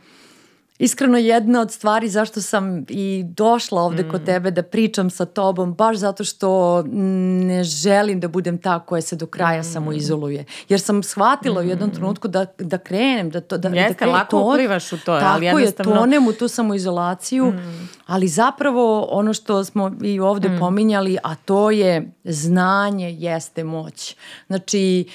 [0.79, 4.11] Iskreno jedna od stvari zašto sam i došla ovde mm.
[4.11, 9.03] kod tebe da pričam sa tobom, baš zato što ne želim da budem ta koja
[9.03, 9.65] se do kraja mm.
[9.65, 10.45] samo izoluje.
[10.69, 11.67] Jer sam shvatila mm.
[11.67, 11.93] u jednom mm.
[11.93, 13.59] trenutku da, da krenem, da to...
[13.59, 15.19] Da, da Jeste, da krenem, lako to, uplivaš u to.
[15.19, 15.93] Tako ali jednostavno...
[15.93, 17.89] je, tonem u tu samoizolaciju, mm.
[18.07, 20.59] ali zapravo ono što smo i ovde mm.
[20.59, 24.17] pominjali, a to je znanje jeste moć.
[24.47, 25.07] Znači,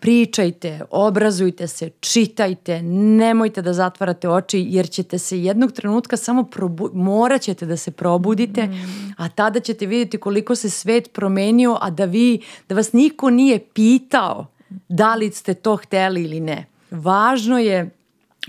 [0.00, 6.90] pričajte, obrazujte se, čitajte, nemojte da zatvarate oči jer ćete se jednog trenutka samo probu
[6.94, 9.14] morat ćete da se probudite, mm.
[9.16, 13.58] a tada ćete vidjeti koliko se svet promenio, a da vi, da vas niko nije
[13.58, 14.46] pitao
[14.88, 16.66] da li ste to hteli ili ne.
[16.90, 17.90] važno je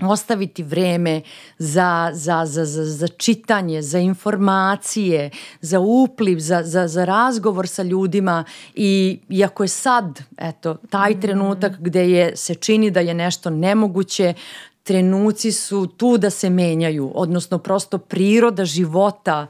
[0.00, 1.20] ostaviti vreme
[1.58, 5.30] za, za, za, za, za čitanje, za informacije,
[5.60, 11.72] za upliv, za, za, za razgovor sa ljudima i iako je sad eto, taj trenutak
[11.80, 14.34] gde je, se čini da je nešto nemoguće,
[14.82, 19.46] trenuci su tu da se menjaju, odnosno prosto priroda života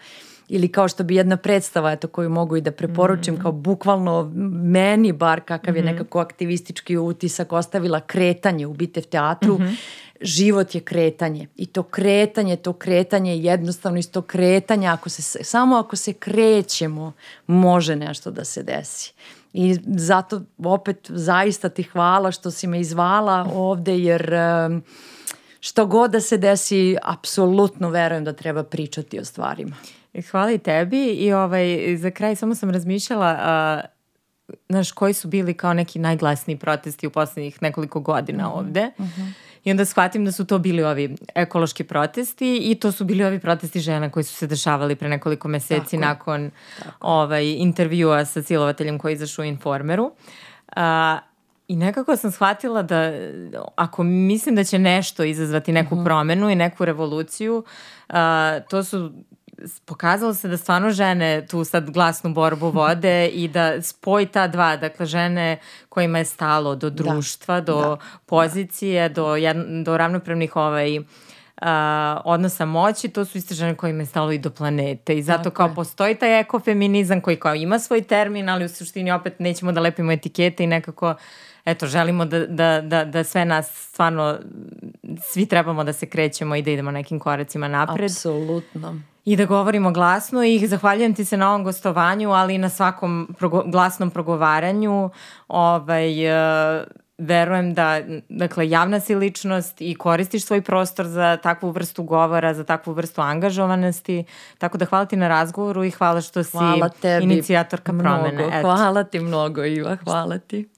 [0.48, 3.38] ili kao što bi jedna predstava eto, koju mogu i da preporučim mm.
[3.38, 4.30] kao bukvalno
[4.62, 5.86] meni bar kakav je mm.
[5.86, 9.76] nekako aktivistički utisak ostavila kretanje u Bitev teatru mm -hmm
[10.22, 15.76] život je kretanje i to kretanje, to kretanje jednostavno iz to kretanja, ako se, samo
[15.76, 17.12] ako se krećemo
[17.46, 19.12] može nešto da se desi.
[19.52, 24.34] I zato opet zaista ti hvala što si me izvala ovde jer
[25.60, 29.76] što god da se desi apsolutno verujem da treba pričati o stvarima.
[30.30, 33.80] Hvala i tebi i ovaj, za kraj samo sam razmišljala a,
[34.68, 38.58] znaš, koji su bili kao neki najglasniji protesti u poslednjih nekoliko godina -hmm.
[38.58, 38.90] ovde.
[38.98, 39.32] Mm -hmm.
[39.64, 43.38] I onda shvatim da su to bili ovi ekološki protesti i to su bili ovi
[43.38, 46.00] protesti žena koji su se dešavali pre nekoliko meseci Tako.
[46.00, 46.96] nakon Tako.
[47.00, 50.12] ovaj, intervjua sa silovateljem koji izašao u Informeru.
[50.76, 51.18] A,
[51.68, 53.12] I nekako sam shvatila da
[53.76, 56.04] ako mislim da će nešto izazvati neku uh mhm.
[56.04, 57.64] promenu i neku revoluciju,
[58.08, 59.12] a, to su
[59.84, 64.76] pokazalo se da stvarno žene tu sad glasnu borbu vode i da spoji ta dva,
[64.76, 65.58] dakle žene
[65.88, 67.02] kojima je stalo do da.
[67.02, 67.60] društva, da.
[67.60, 67.96] do da.
[68.26, 71.04] pozicije, do, jedno, do ravnopravnih ovaj, uh,
[72.24, 75.56] odnosa moći, to su iste žene kojima je stalo i do planete i zato Tako
[75.56, 75.74] kao je.
[75.74, 80.12] postoji taj ekofeminizam koji kao ima svoj termin, ali u suštini opet nećemo da lepimo
[80.12, 81.14] etikete i nekako
[81.64, 84.38] eto, želimo da, da, da, da sve nas stvarno,
[85.22, 88.10] svi trebamo da se krećemo i da idemo nekim koracima napred.
[88.10, 92.68] Apsolutno i da govorimo glasno i zahvaljujem ti se na ovom gostovanju, ali i na
[92.68, 95.10] svakom progo glasnom progovaranju.
[95.48, 96.82] Ovaj, uh,
[97.18, 102.64] verujem da dakle, javna si ličnost i koristiš svoj prostor za takvu vrstu govora, za
[102.64, 104.24] takvu vrstu angažovanosti.
[104.58, 108.32] Tako da hvala ti na razgovoru i hvala što si hvala tebi inicijatorka promene.
[108.32, 108.50] Mnogo.
[108.50, 108.60] Eto.
[108.60, 109.96] Hvala ti mnogo, Iva.
[110.04, 110.68] Hvala ti.